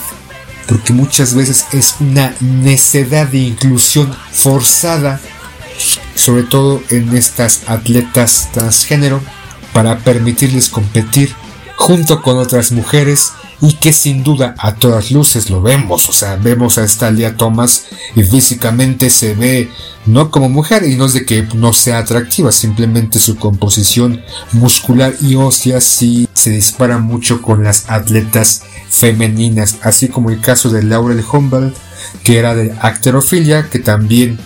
[0.66, 5.20] porque muchas veces es una necedad de inclusión forzada,
[6.14, 9.20] sobre todo en estas atletas transgénero,
[9.74, 11.34] para permitirles competir
[11.76, 16.36] junto con otras mujeres y que sin duda a todas luces lo vemos, o sea,
[16.36, 17.84] vemos a esta Lia Thomas
[18.14, 19.70] y físicamente se ve
[20.06, 24.22] no como mujer y no es de que no sea atractiva, simplemente su composición
[24.52, 30.70] muscular y ósea sí se dispara mucho con las atletas femeninas, así como el caso
[30.70, 31.76] de Laurel Humboldt,
[32.22, 34.38] que era de acterofilia, que también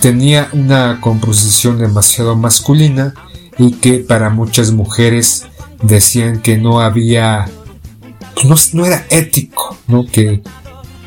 [0.00, 3.14] tenía una composición demasiado masculina
[3.58, 5.46] y que para muchas mujeres
[5.82, 7.48] decían que no había,
[8.34, 10.06] pues no, era ético, ¿no?
[10.06, 10.42] Que,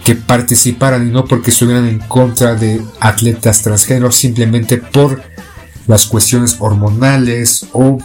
[0.04, 5.22] que participaran y no porque estuvieran en contra de atletas transgénero simplemente por
[5.88, 7.98] las cuestiones hormonales o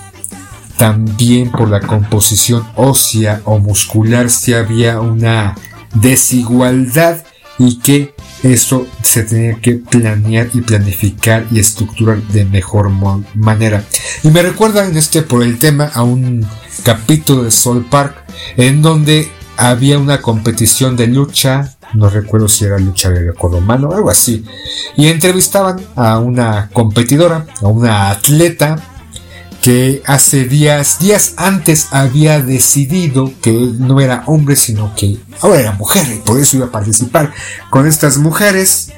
[0.77, 5.55] también por la composición ósea o muscular si había una
[5.95, 7.25] desigualdad
[7.59, 12.91] y que eso se tenía que planear y planificar y estructurar de mejor
[13.35, 13.85] manera.
[14.23, 16.47] Y me recuerda en este por el tema a un
[16.83, 18.15] capítulo de Soul Park
[18.57, 23.95] en donde había una competición de lucha, no recuerdo si era lucha de romano o
[23.95, 24.45] algo así,
[24.97, 28.96] y entrevistaban a una competidora, a una atleta
[29.67, 35.73] que hace días, días antes había decidido que no era hombre, sino que ahora era
[35.73, 37.33] mujer y por eso iba a participar
[37.69, 38.93] con estas mujeres.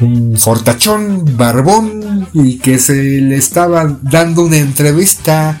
[0.00, 5.60] Un fortachón, barbón y que se le estaba dando una entrevista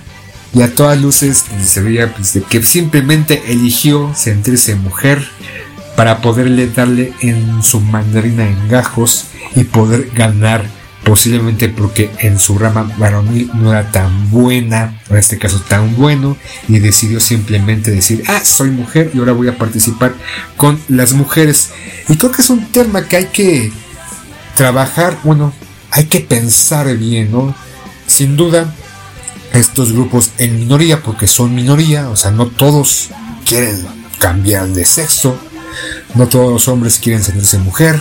[0.52, 5.24] y a todas luces se veía pues, que simplemente eligió sentirse mujer
[5.94, 10.77] para poderle darle en su mandarina en gajos y poder ganar
[11.08, 16.36] posiblemente porque en su rama varonil no era tan buena, en este caso tan bueno,
[16.68, 20.14] y decidió simplemente decir, ah, soy mujer y ahora voy a participar
[20.58, 21.70] con las mujeres.
[22.08, 23.72] Y creo que es un tema que hay que
[24.54, 25.54] trabajar, bueno,
[25.90, 27.54] hay que pensar bien, ¿no?
[28.06, 28.74] Sin duda,
[29.54, 33.08] estos grupos en minoría, porque son minoría, o sea, no todos
[33.46, 33.86] quieren
[34.18, 35.38] cambiar de sexo,
[36.14, 37.98] no todos los hombres quieren sentirse mujer,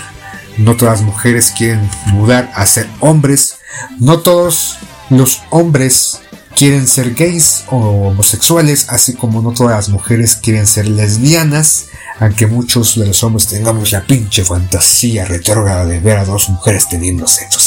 [0.58, 3.56] no todas las mujeres quieren mudar a ser hombres,
[4.00, 4.78] no todos
[5.10, 6.20] los hombres
[6.58, 7.78] quieren ser gays o
[8.08, 11.86] homosexuales, así como no todas las mujeres quieren ser lesbianas,
[12.20, 16.90] aunque muchos de los hombres tengamos la pinche fantasía retrógrada de ver a dos mujeres
[16.90, 17.60] teniendo sexo.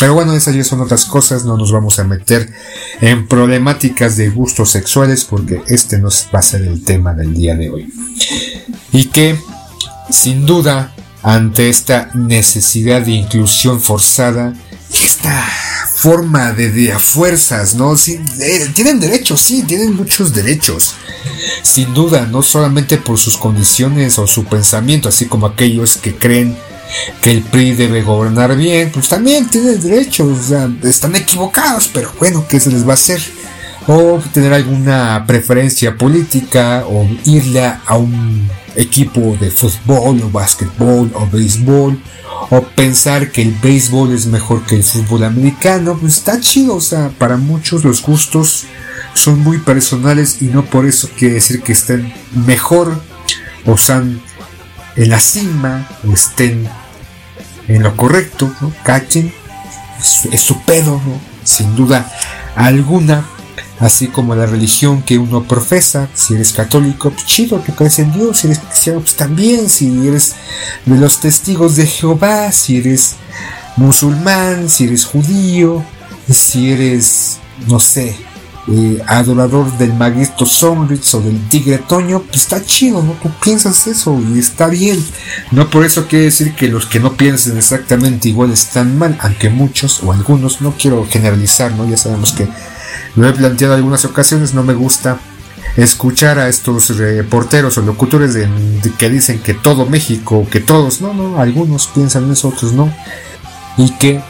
[0.00, 2.50] Pero bueno, esas ya son otras cosas, no nos vamos a meter
[3.02, 7.54] en problemáticas de gustos sexuales porque este no va a ser el tema del día
[7.54, 7.92] de hoy.
[8.90, 9.38] Y que,
[10.08, 14.54] sin duda, ante esta necesidad de inclusión forzada,
[14.92, 15.44] esta
[15.96, 17.96] forma de, de a fuerzas, ¿no?
[18.74, 20.94] Tienen derechos, sí, tienen muchos derechos.
[21.62, 26.56] Sin duda, no solamente por sus condiciones o su pensamiento, así como aquellos que creen
[27.20, 32.12] que el PRI debe gobernar bien, pues también tienen derechos, o sea, están equivocados, pero
[32.18, 33.20] bueno, ¿qué se les va a hacer?
[33.86, 38.48] O tener alguna preferencia política, o irle a un
[38.78, 42.00] equipo de fútbol, o básquetbol, o béisbol,
[42.50, 46.80] o pensar que el béisbol es mejor que el fútbol americano, pues está chido, o
[46.80, 48.64] sea, para muchos los gustos
[49.14, 52.14] son muy personales y no por eso quiere decir que estén
[52.46, 53.02] mejor
[53.66, 54.22] o están
[54.96, 56.68] en la cima o estén
[57.66, 58.72] en lo correcto, ¿no?
[60.32, 61.00] Es, su pedo.
[61.42, 62.10] Sin duda
[62.54, 63.24] alguna,
[63.80, 68.12] así como la religión que uno profesa, si eres católico, pues chido que crees en
[68.12, 70.34] Dios, si eres cristiano, pues también, si eres
[70.84, 73.16] de los testigos de Jehová, si eres
[73.76, 75.84] musulmán, si eres judío,
[76.28, 77.38] si eres,
[77.68, 78.16] no sé,
[78.70, 83.12] eh, adorador del maguito Sonrix o del tigre Toño, pues está chido, ¿no?
[83.12, 85.02] Tú piensas eso y está bien.
[85.52, 89.48] No por eso quiere decir que los que no piensen exactamente igual están mal, aunque
[89.48, 91.88] muchos o algunos, no quiero generalizar, ¿no?
[91.88, 92.46] Ya sabemos que
[93.18, 95.18] lo he planteado en algunas ocasiones, no me gusta
[95.76, 98.48] escuchar a estos reporteros o locutores de,
[98.96, 102.92] que dicen que todo México, que todos, no, no, algunos piensan eso, otros no.
[103.76, 104.20] Y que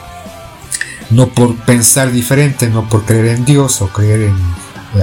[1.10, 4.36] no por pensar diferente, no por creer en Dios o creer en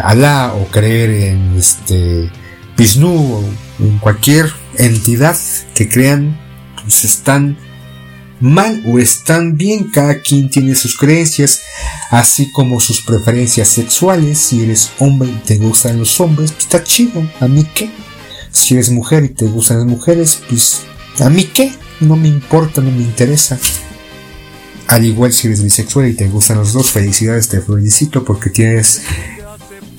[0.03, 2.31] Alá o creer en este
[2.75, 3.43] Vishnu o
[3.83, 5.37] en cualquier entidad
[5.75, 6.39] que crean,
[6.81, 7.57] pues están
[8.39, 11.61] mal o están bien, cada quien tiene sus creencias,
[12.11, 16.83] así como sus preferencias sexuales, si eres hombre y te gustan los hombres, pues está
[16.83, 17.89] chido, a mí qué,
[18.51, 20.81] si eres mujer y te gustan las mujeres, pues
[21.19, 23.57] a mí qué, no me importa, no me interesa.
[24.87, 29.01] Al igual si eres bisexual y te gustan los dos, felicidades, te felicito porque tienes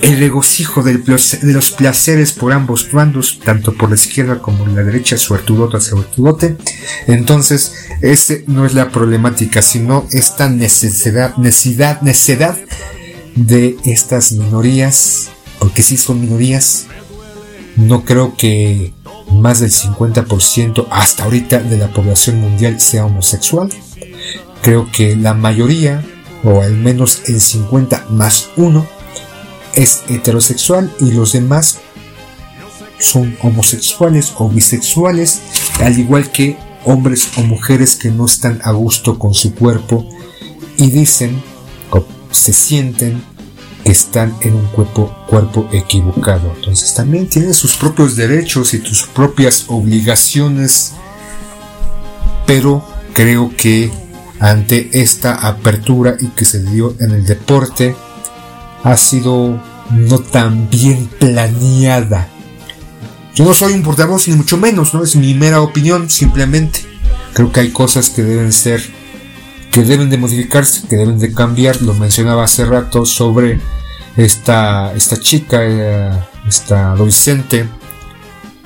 [0.00, 1.02] el regocijo de
[1.42, 6.56] los placeres por ambos bandos, tanto por la izquierda como por la derecha, suertudote suertudote.
[7.06, 12.56] Entonces, ese no es la problemática, sino esta necesidad, necesidad, necesidad
[13.34, 16.86] de estas minorías, porque si son minorías,
[17.76, 18.94] no creo que
[19.30, 23.70] más del 50% hasta ahorita de la población mundial sea homosexual
[24.66, 26.04] creo que la mayoría,
[26.42, 28.84] o al menos el 50 más 1,
[29.76, 31.78] es heterosexual y los demás
[32.98, 35.40] son homosexuales o bisexuales,
[35.80, 40.08] al igual que hombres o mujeres que no están a gusto con su cuerpo
[40.78, 41.42] y dicen
[41.90, 43.22] o se sienten
[43.84, 46.52] que están en un cuerpo, cuerpo equivocado.
[46.56, 50.92] Entonces también tienen sus propios derechos y sus propias obligaciones,
[52.46, 52.82] pero
[53.12, 53.90] creo que
[54.40, 57.94] ante esta apertura y que se dio en el deporte
[58.86, 59.60] ha sido
[59.90, 62.28] no tan bien planeada.
[63.34, 65.02] Yo no soy un portavoz ni mucho menos, ¿no?
[65.02, 66.84] Es mi mera opinión, simplemente.
[67.32, 68.80] Creo que hay cosas que deben ser,
[69.72, 71.82] que deben de modificarse, que deben de cambiar.
[71.82, 73.58] Lo mencionaba hace rato sobre
[74.16, 76.10] esta, esta chica, eh,
[76.46, 77.68] esta adolescente,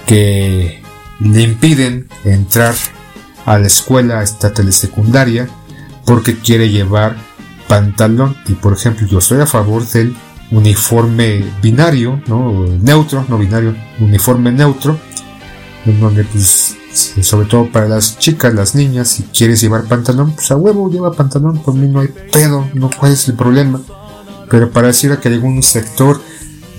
[0.06, 0.82] que
[1.18, 2.74] le impiden entrar
[3.46, 5.48] a la escuela estatal de secundaria
[6.04, 7.16] porque quiere llevar
[7.70, 10.12] pantalón y por ejemplo yo estoy a favor del
[10.50, 12.66] uniforme binario, ¿no?
[12.66, 14.98] neutro, no binario, uniforme neutro,
[15.84, 16.76] donde pues
[17.22, 21.12] sobre todo para las chicas, las niñas, si quieres llevar pantalón, pues a huevo lleva
[21.12, 23.80] pantalón, por mí no hay pedo, no cuál es el problema.
[24.50, 26.20] Pero para decir que algún sector,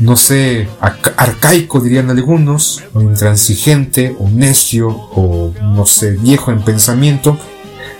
[0.01, 0.68] no sé,
[1.15, 7.38] arcaico dirían algunos, o intransigente, o necio, o no sé, viejo en pensamiento,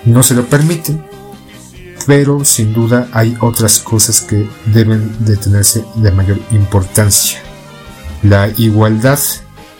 [0.04, 1.11] no se lo permite
[2.06, 7.42] pero sin duda hay otras cosas que deben de tenerse de mayor importancia.
[8.24, 9.20] La igualdad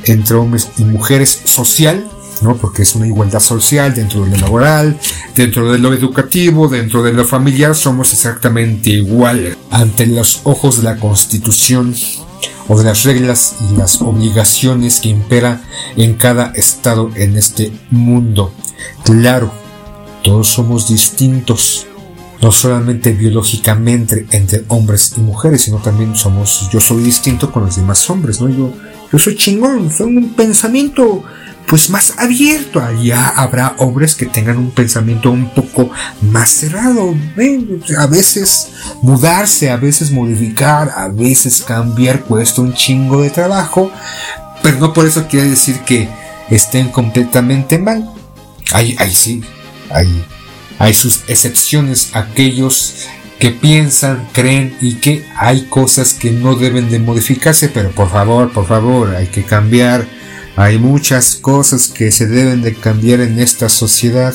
[0.06, 2.08] entre hombres y mujeres social,
[2.42, 2.56] ¿no?
[2.58, 5.00] Porque es una igualdad social dentro de lo laboral,
[5.36, 10.84] dentro de lo educativo, dentro de lo familiar, somos exactamente igual ante los ojos de
[10.84, 11.96] la Constitución
[12.68, 15.62] o de las reglas y las obligaciones que imperan
[15.98, 18.54] en cada estado en este mundo.
[19.04, 19.52] Claro,
[20.24, 21.88] todos somos distintos,
[22.42, 27.76] no solamente biológicamente entre hombres y mujeres, sino también somos, yo soy distinto con los
[27.76, 28.50] demás hombres, ¿no?
[28.50, 28.74] Yo,
[29.12, 31.24] yo soy chingón, soy un pensamiento
[31.68, 32.82] pues más abierto.
[32.82, 35.90] Allá habrá hombres que tengan un pensamiento un poco
[36.22, 37.16] más cerrado.
[37.98, 38.70] A veces
[39.02, 43.92] mudarse, a veces modificar, a veces cambiar cuesta un chingo de trabajo,
[44.62, 46.10] pero no por eso quiere decir que
[46.50, 48.10] estén completamente mal.
[48.74, 49.42] Ahí, ahí sí,
[49.90, 50.26] hay,
[50.82, 53.08] hay sus excepciones, aquellos
[53.40, 58.52] que piensan, creen y que hay cosas que no deben de modificarse, pero por favor,
[58.52, 60.06] por favor, hay que cambiar
[60.56, 64.34] hay muchas cosas que se deben de cambiar en esta sociedad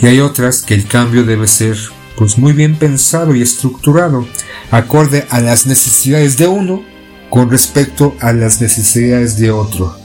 [0.00, 1.76] y hay otras que el cambio debe ser
[2.16, 4.26] pues muy bien pensado y estructurado,
[4.70, 6.82] acorde a las necesidades de uno
[7.28, 9.96] con respecto a las necesidades de otro.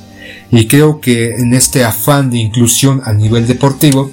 [0.51, 4.11] Y creo que en este afán de inclusión a nivel deportivo,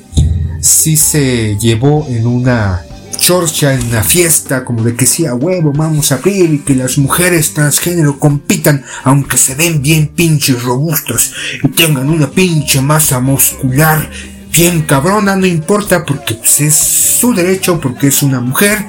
[0.60, 2.82] sí se llevó en una
[3.18, 6.74] chorcha en la fiesta, como de que sí, a huevo, vamos a abrir y que
[6.74, 13.20] las mujeres transgénero compitan, aunque se ven bien pinches robustos y tengan una pinche masa
[13.20, 14.10] muscular
[14.56, 18.86] bien cabrona, no importa porque pues, es su derecho, porque es una mujer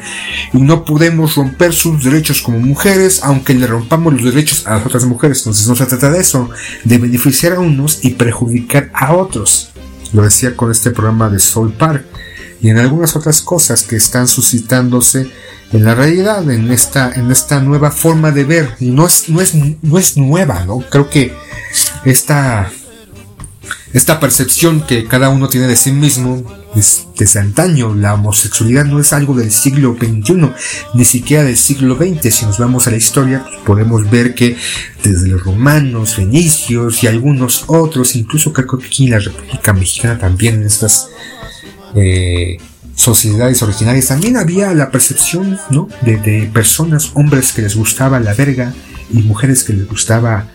[0.54, 4.86] y no podemos romper sus derechos como mujeres, aunque le rompamos los derechos a las
[4.86, 5.40] otras mujeres.
[5.40, 6.50] Entonces no se trata de eso,
[6.84, 9.72] de beneficiar a unos y perjudicar a otros.
[10.14, 12.06] Lo decía con este programa de Soul Park
[12.62, 15.32] y en algunas otras cosas que están suscitándose
[15.72, 18.76] en la realidad, en esta, en esta nueva forma de ver.
[18.80, 20.80] Y no es, no es, no es nueva, ¿no?
[20.90, 21.34] Creo que
[22.06, 22.72] esta,
[23.94, 26.44] esta percepción que cada uno tiene de sí mismo
[26.76, 27.96] es desde antaño.
[27.96, 30.52] La homosexualidad no es algo del siglo XXI,
[30.94, 32.34] ni siquiera del siglo XX.
[32.34, 34.58] Si nos vamos a la historia, pues podemos ver que
[35.04, 40.20] desde los romanos, fenicios y algunos otros, incluso creo que aquí en la República Mexicana
[40.20, 41.08] también en estas
[41.96, 42.58] eh,
[42.98, 45.88] sociedades originarias también había la percepción ¿no?
[46.02, 48.74] de, personas, hombres que les gustaba la verga
[49.12, 50.50] y mujeres que les gustaba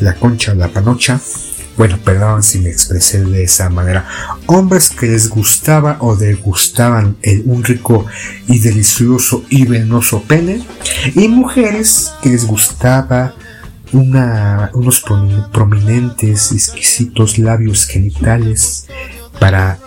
[0.00, 1.20] la concha, la panocha.
[1.76, 4.06] Bueno, perdón si me expresé de esa manera.
[4.46, 8.06] Hombres que les gustaba o degustaban un rico
[8.46, 10.64] y delicioso y venoso pene.
[11.14, 13.34] Y mujeres que les gustaba
[13.92, 15.04] unos
[15.52, 18.86] prominentes, exquisitos labios genitales
[19.40, 19.78] para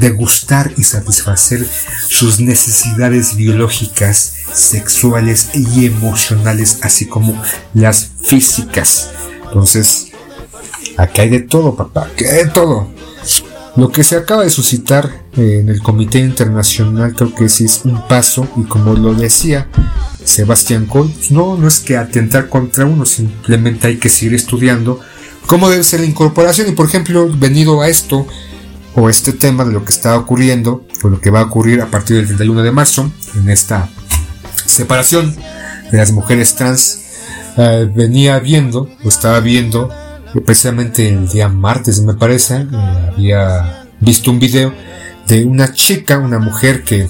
[0.00, 1.66] degustar y satisfacer
[2.08, 7.40] sus necesidades biológicas, sexuales y emocionales, así como
[7.74, 9.10] las físicas.
[9.44, 10.12] Entonces,
[10.96, 12.88] aquí hay de todo, papá, hay de todo.
[13.76, 17.82] Lo que se acaba de suscitar eh, en el Comité Internacional creo que sí es
[17.84, 19.68] un paso y como lo decía
[20.24, 24.98] Sebastián Coll, no, no es que atentar contra uno, simplemente hay que seguir estudiando
[25.46, 26.68] cómo debe ser la incorporación.
[26.68, 28.26] Y por ejemplo, venido a esto,
[28.94, 31.86] o este tema de lo que está ocurriendo, o lo que va a ocurrir a
[31.86, 33.88] partir del 31 de marzo, en esta
[34.64, 35.36] separación
[35.90, 37.00] de las mujeres trans,
[37.56, 39.90] eh, venía viendo, o estaba viendo,
[40.44, 42.66] precisamente el día martes me parece, eh,
[43.12, 44.72] había visto un video
[45.26, 47.08] de una chica, una mujer que,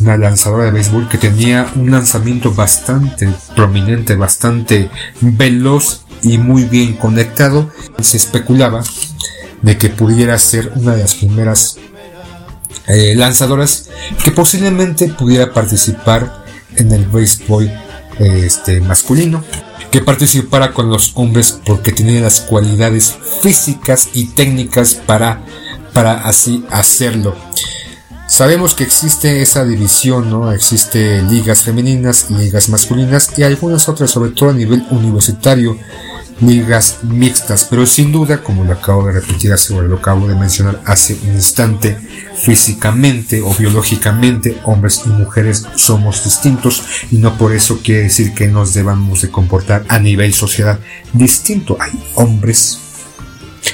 [0.00, 4.90] una lanzadora de béisbol que tenía un lanzamiento bastante prominente, bastante
[5.20, 7.70] veloz y muy bien conectado,
[8.00, 8.82] se especulaba
[9.62, 11.76] de que pudiera ser una de las primeras
[12.86, 13.90] eh, lanzadoras
[14.24, 16.44] que posiblemente pudiera participar
[16.76, 17.70] en el béisbol
[18.18, 19.44] este, masculino,
[19.90, 25.42] que participara con los hombres porque tenía las cualidades físicas y técnicas para,
[25.92, 27.34] para así hacerlo.
[28.26, 30.52] Sabemos que existe esa división, ¿no?
[30.52, 35.76] Existe ligas femeninas, ligas masculinas y algunas otras, sobre todo a nivel universitario,
[36.40, 40.80] ligas mixtas, pero sin duda, como lo acabo de repetir hace, lo acabo de mencionar
[40.86, 41.96] hace un instante,
[42.34, 48.48] físicamente o biológicamente, hombres y mujeres somos distintos y no por eso quiere decir que
[48.48, 50.78] nos debamos de comportar a nivel sociedad
[51.12, 51.76] distinto.
[51.80, 52.78] Hay hombres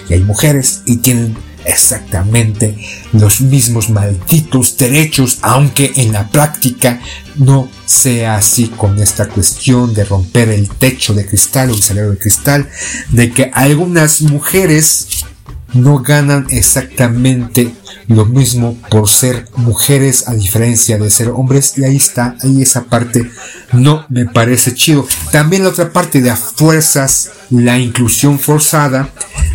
[0.09, 1.36] y hay mujeres y tienen
[1.66, 2.76] exactamente
[3.12, 7.01] los mismos malditos derechos, aunque en la práctica
[7.36, 12.10] no sea así con esta cuestión de romper el techo de cristal o el salero
[12.10, 12.68] de cristal,
[13.10, 15.09] de que algunas mujeres
[15.74, 17.74] no ganan exactamente
[18.09, 22.84] lo mismo por ser mujeres a diferencia de ser hombres y ahí está, ahí esa
[22.84, 23.30] parte
[23.72, 25.06] no me parece chido.
[25.32, 29.10] También la otra parte de a fuerzas, la inclusión forzada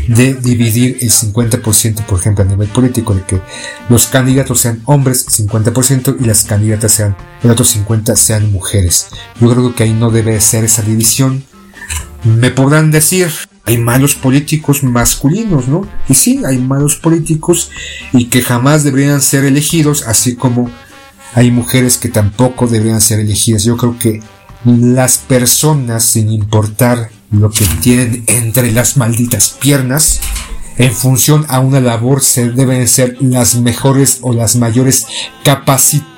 [0.07, 3.41] de dividir el 50% por ejemplo a nivel político, de que
[3.89, 9.07] los candidatos sean hombres 50% y las candidatas sean, el otro 50 sean mujeres.
[9.39, 11.43] Yo creo que ahí no debe ser esa división.
[12.23, 13.31] Me podrán decir,
[13.65, 15.87] hay malos políticos masculinos, ¿no?
[16.09, 17.69] Y sí, hay malos políticos
[18.13, 20.69] y que jamás deberían ser elegidos, así como
[21.33, 23.63] hay mujeres que tampoco deberían ser elegidas.
[23.63, 24.21] Yo creo que
[24.65, 30.19] las personas, sin importar lo que tienen entre las malditas piernas,
[30.77, 35.05] en función a una labor se deben ser las mejores o las mayores
[35.43, 36.10] capacitadas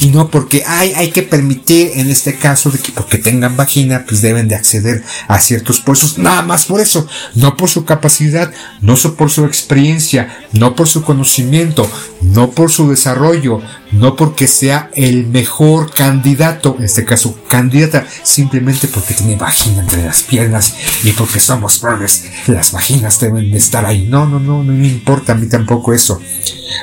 [0.00, 4.04] y no porque hay, hay que permitir en este caso de que porque tengan vagina
[4.06, 6.18] pues deben de acceder a ciertos puestos.
[6.18, 8.52] Nada más por eso no por su capacidad
[8.82, 11.90] no por su experiencia no por su conocimiento
[12.20, 13.62] no por su desarrollo
[13.92, 20.04] no porque sea el mejor candidato en este caso candidata simplemente porque tiene vagina entre
[20.04, 24.06] las piernas y porque somos pobres las vaginas deben de estar ahí.
[24.06, 26.20] No no no no me importa a mí tampoco eso.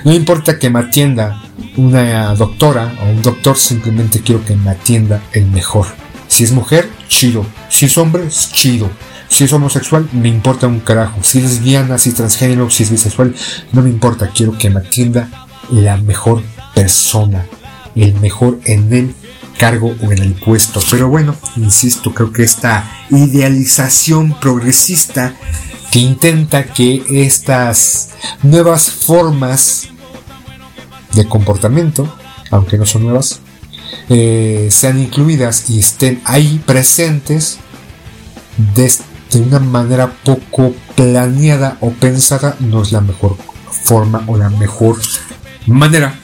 [0.04, 5.22] No importa que me atienda una doctora o un doctor, simplemente quiero que me atienda
[5.34, 5.88] el mejor.
[6.28, 7.46] Si es mujer, chido.
[7.70, 8.90] Si es hombre, chido.
[9.30, 11.20] Si es homosexual, me importa un carajo.
[11.24, 13.36] Si es lesbiana, si es transgénero, si es bisexual,
[13.72, 14.32] no me importa.
[14.34, 15.30] Quiero que me atienda
[15.72, 16.42] la mejor
[16.74, 17.46] persona,
[17.96, 19.16] el mejor en el
[19.58, 20.82] cargo o en el puesto.
[20.90, 25.34] Pero bueno, insisto, creo que esta idealización progresista
[25.92, 28.10] que intenta que estas
[28.44, 29.90] nuevas formas
[31.14, 32.08] de comportamiento,
[32.52, 33.40] aunque no son nuevas,
[34.10, 37.60] eh, sean incluidas y estén ahí presentes
[38.76, 38.92] de,
[39.32, 43.38] de una manera poco planeada o pensada, no es la mejor
[43.70, 44.98] forma o la mejor
[45.66, 46.20] manera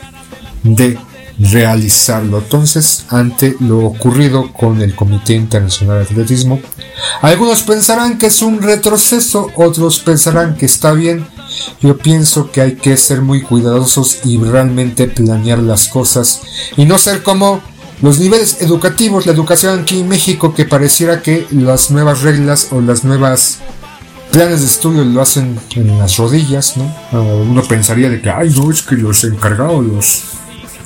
[0.64, 0.98] de
[1.40, 2.40] realizarlo.
[2.40, 6.60] Entonces, ante lo ocurrido con el Comité Internacional de Atletismo,
[7.22, 11.26] algunos pensarán que es un retroceso, otros pensarán que está bien.
[11.82, 16.42] Yo pienso que hay que ser muy cuidadosos y realmente planear las cosas
[16.78, 17.62] y no ser como
[18.02, 22.82] los niveles educativos, la educación aquí en México, que pareciera que las nuevas reglas o
[22.82, 23.60] las nuevas
[24.32, 26.94] planes de estudio lo hacen en las rodillas, ¿no?
[27.12, 30.24] Uno pensaría de que, ay, no, es que los encargados, los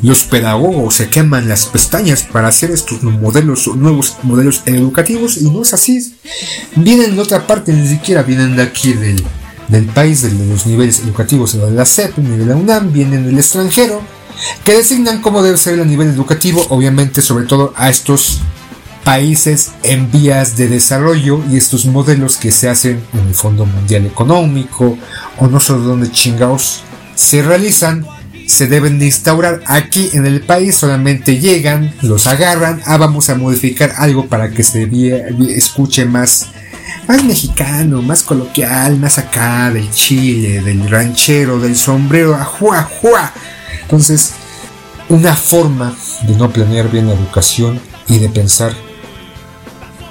[0.02, 5.64] los pedagogos se queman las pestañas para hacer estos modelos, nuevos modelos educativos y no
[5.64, 6.14] es así.
[6.76, 9.24] Vienen de otra parte, ni siquiera vienen de aquí del,
[9.68, 13.38] del país, de los niveles educativos de la CEP, ni de la UNAM, vienen del
[13.38, 14.02] extranjero,
[14.64, 18.40] que designan cómo debe ser el nivel educativo, obviamente sobre todo a estos
[19.04, 24.06] países en vías de desarrollo y estos modelos que se hacen en el Fondo Mundial
[24.06, 24.98] Económico
[25.38, 26.82] o no sé dónde chingados
[27.16, 28.06] se realizan
[28.48, 29.62] se deben de instaurar.
[29.66, 34.64] Aquí en el país, solamente llegan, los agarran, ah, vamos a modificar algo para que
[34.64, 34.90] se
[35.50, 36.48] escuche más,
[37.08, 43.34] más mexicano, más coloquial, más acá, del chile, del ranchero, del sombrero, ajua, ajua.
[43.82, 44.34] Entonces,
[45.10, 48.74] una forma de no planear bien la educación y de pensar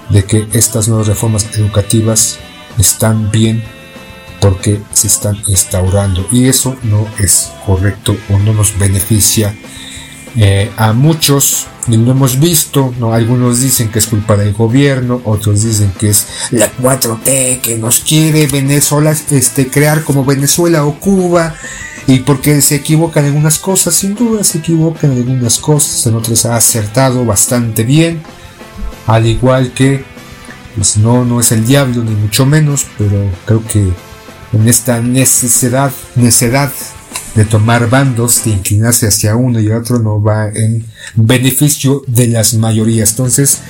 [0.09, 2.39] de que estas nuevas reformas educativas
[2.79, 3.63] están bien
[4.41, 9.55] porque se están instaurando y eso no es correcto o no nos beneficia
[10.37, 13.15] eh, a muchos y lo hemos visto, ¿no?
[13.15, 18.01] algunos dicen que es culpa del gobierno, otros dicen que es la 4T que nos
[18.01, 21.55] quiere Venezuela este, crear como Venezuela o Cuba
[22.07, 26.15] y porque se equivocan en algunas cosas, sin duda se equivocan en algunas cosas, en
[26.17, 28.23] otras ha acertado bastante bien,
[29.07, 30.05] al igual que
[30.75, 33.89] pues no, no es el diablo ni mucho menos, pero creo que
[34.53, 36.71] en esta necesidad, necedad
[37.35, 40.85] de tomar bandos, de inclinarse hacia uno y otro, no va en
[41.15, 43.11] beneficio de las mayorías.
[43.11, 43.61] Entonces,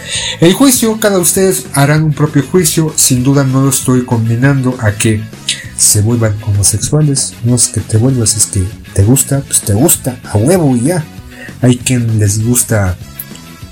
[0.40, 2.92] el juicio, cada ustedes harán un propio juicio.
[2.96, 5.20] Sin duda no lo estoy combinando a que
[5.76, 7.34] se vuelvan homosexuales.
[7.44, 8.64] No es que te vuelvas, es que
[8.94, 11.04] te gusta, pues te gusta, a huevo y ya.
[11.62, 12.96] Hay quien les gusta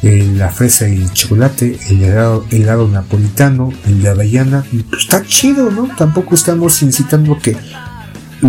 [0.02, 5.24] eh, la fresa y el chocolate, el helado, helado napolitano, el de avellana, pues está
[5.24, 5.88] chido, ¿no?
[5.96, 7.56] Tampoco estamos incitando que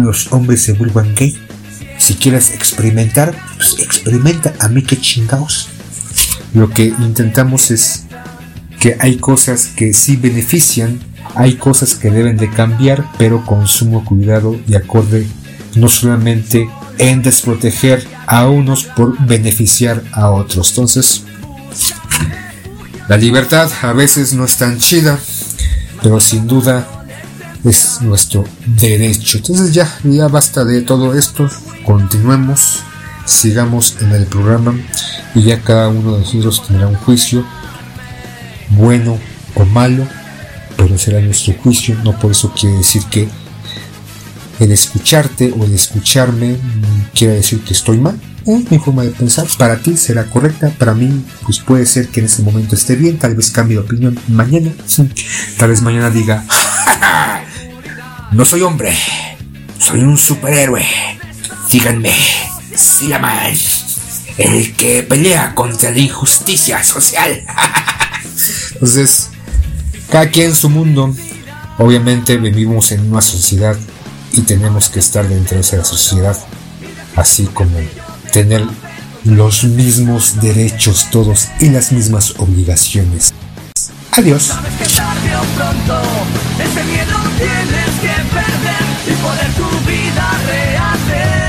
[0.01, 1.37] los hombres se vuelvan gay.
[1.97, 5.69] Si quieres experimentar, pues experimenta, a mí que chingados.
[6.53, 8.03] Lo que intentamos es
[8.79, 10.99] que hay cosas que sí benefician,
[11.35, 15.27] hay cosas que deben de cambiar, pero con sumo cuidado y acorde
[15.75, 20.69] no solamente en desproteger a unos por beneficiar a otros.
[20.69, 21.23] Entonces,
[23.07, 25.19] la libertad a veces no es tan chida,
[26.01, 26.94] pero sin duda
[27.65, 29.37] es nuestro derecho.
[29.37, 31.49] Entonces ya, ya basta de todo esto,
[31.83, 32.83] continuemos,
[33.25, 34.75] sigamos en el programa
[35.33, 37.45] y ya cada uno de nosotros tendrá un juicio,
[38.69, 39.17] bueno
[39.55, 40.07] o malo,
[40.77, 43.27] pero será nuestro juicio, no por eso quiere decir que
[44.59, 46.57] el escucharte o el escucharme
[47.13, 48.19] quiere decir que estoy mal.
[48.45, 49.47] Es mi forma de pensar.
[49.57, 53.17] Para ti será correcta, para mí pues puede ser que en ese momento esté bien,
[53.17, 54.71] tal vez cambie de opinión mañana.
[55.57, 56.45] Tal vez mañana diga,
[58.35, 58.93] no soy hombre,
[59.79, 60.85] soy un superhéroe.
[61.71, 62.13] Díganme,
[63.19, 63.57] mal
[64.37, 67.41] el que pelea contra la injusticia social.
[68.73, 69.29] Entonces,
[70.11, 71.15] cada quien en su mundo.
[71.77, 73.77] Obviamente vivimos en una sociedad
[74.31, 76.37] y tenemos que estar dentro de esa sociedad,
[77.17, 77.77] así como
[78.31, 78.65] tener
[79.25, 83.33] los mismos derechos todos y las mismas obligaciones.
[84.13, 84.53] Adiós
[87.37, 91.44] tienes que perder y poder tu vida rehacer.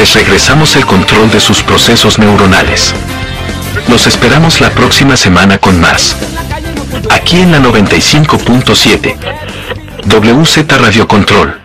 [0.00, 2.94] Les regresamos el control de sus procesos neuronales.
[3.86, 6.16] Los esperamos la próxima semana con más.
[7.10, 9.14] Aquí en la 95.7.
[10.06, 11.59] WZ Radio Control.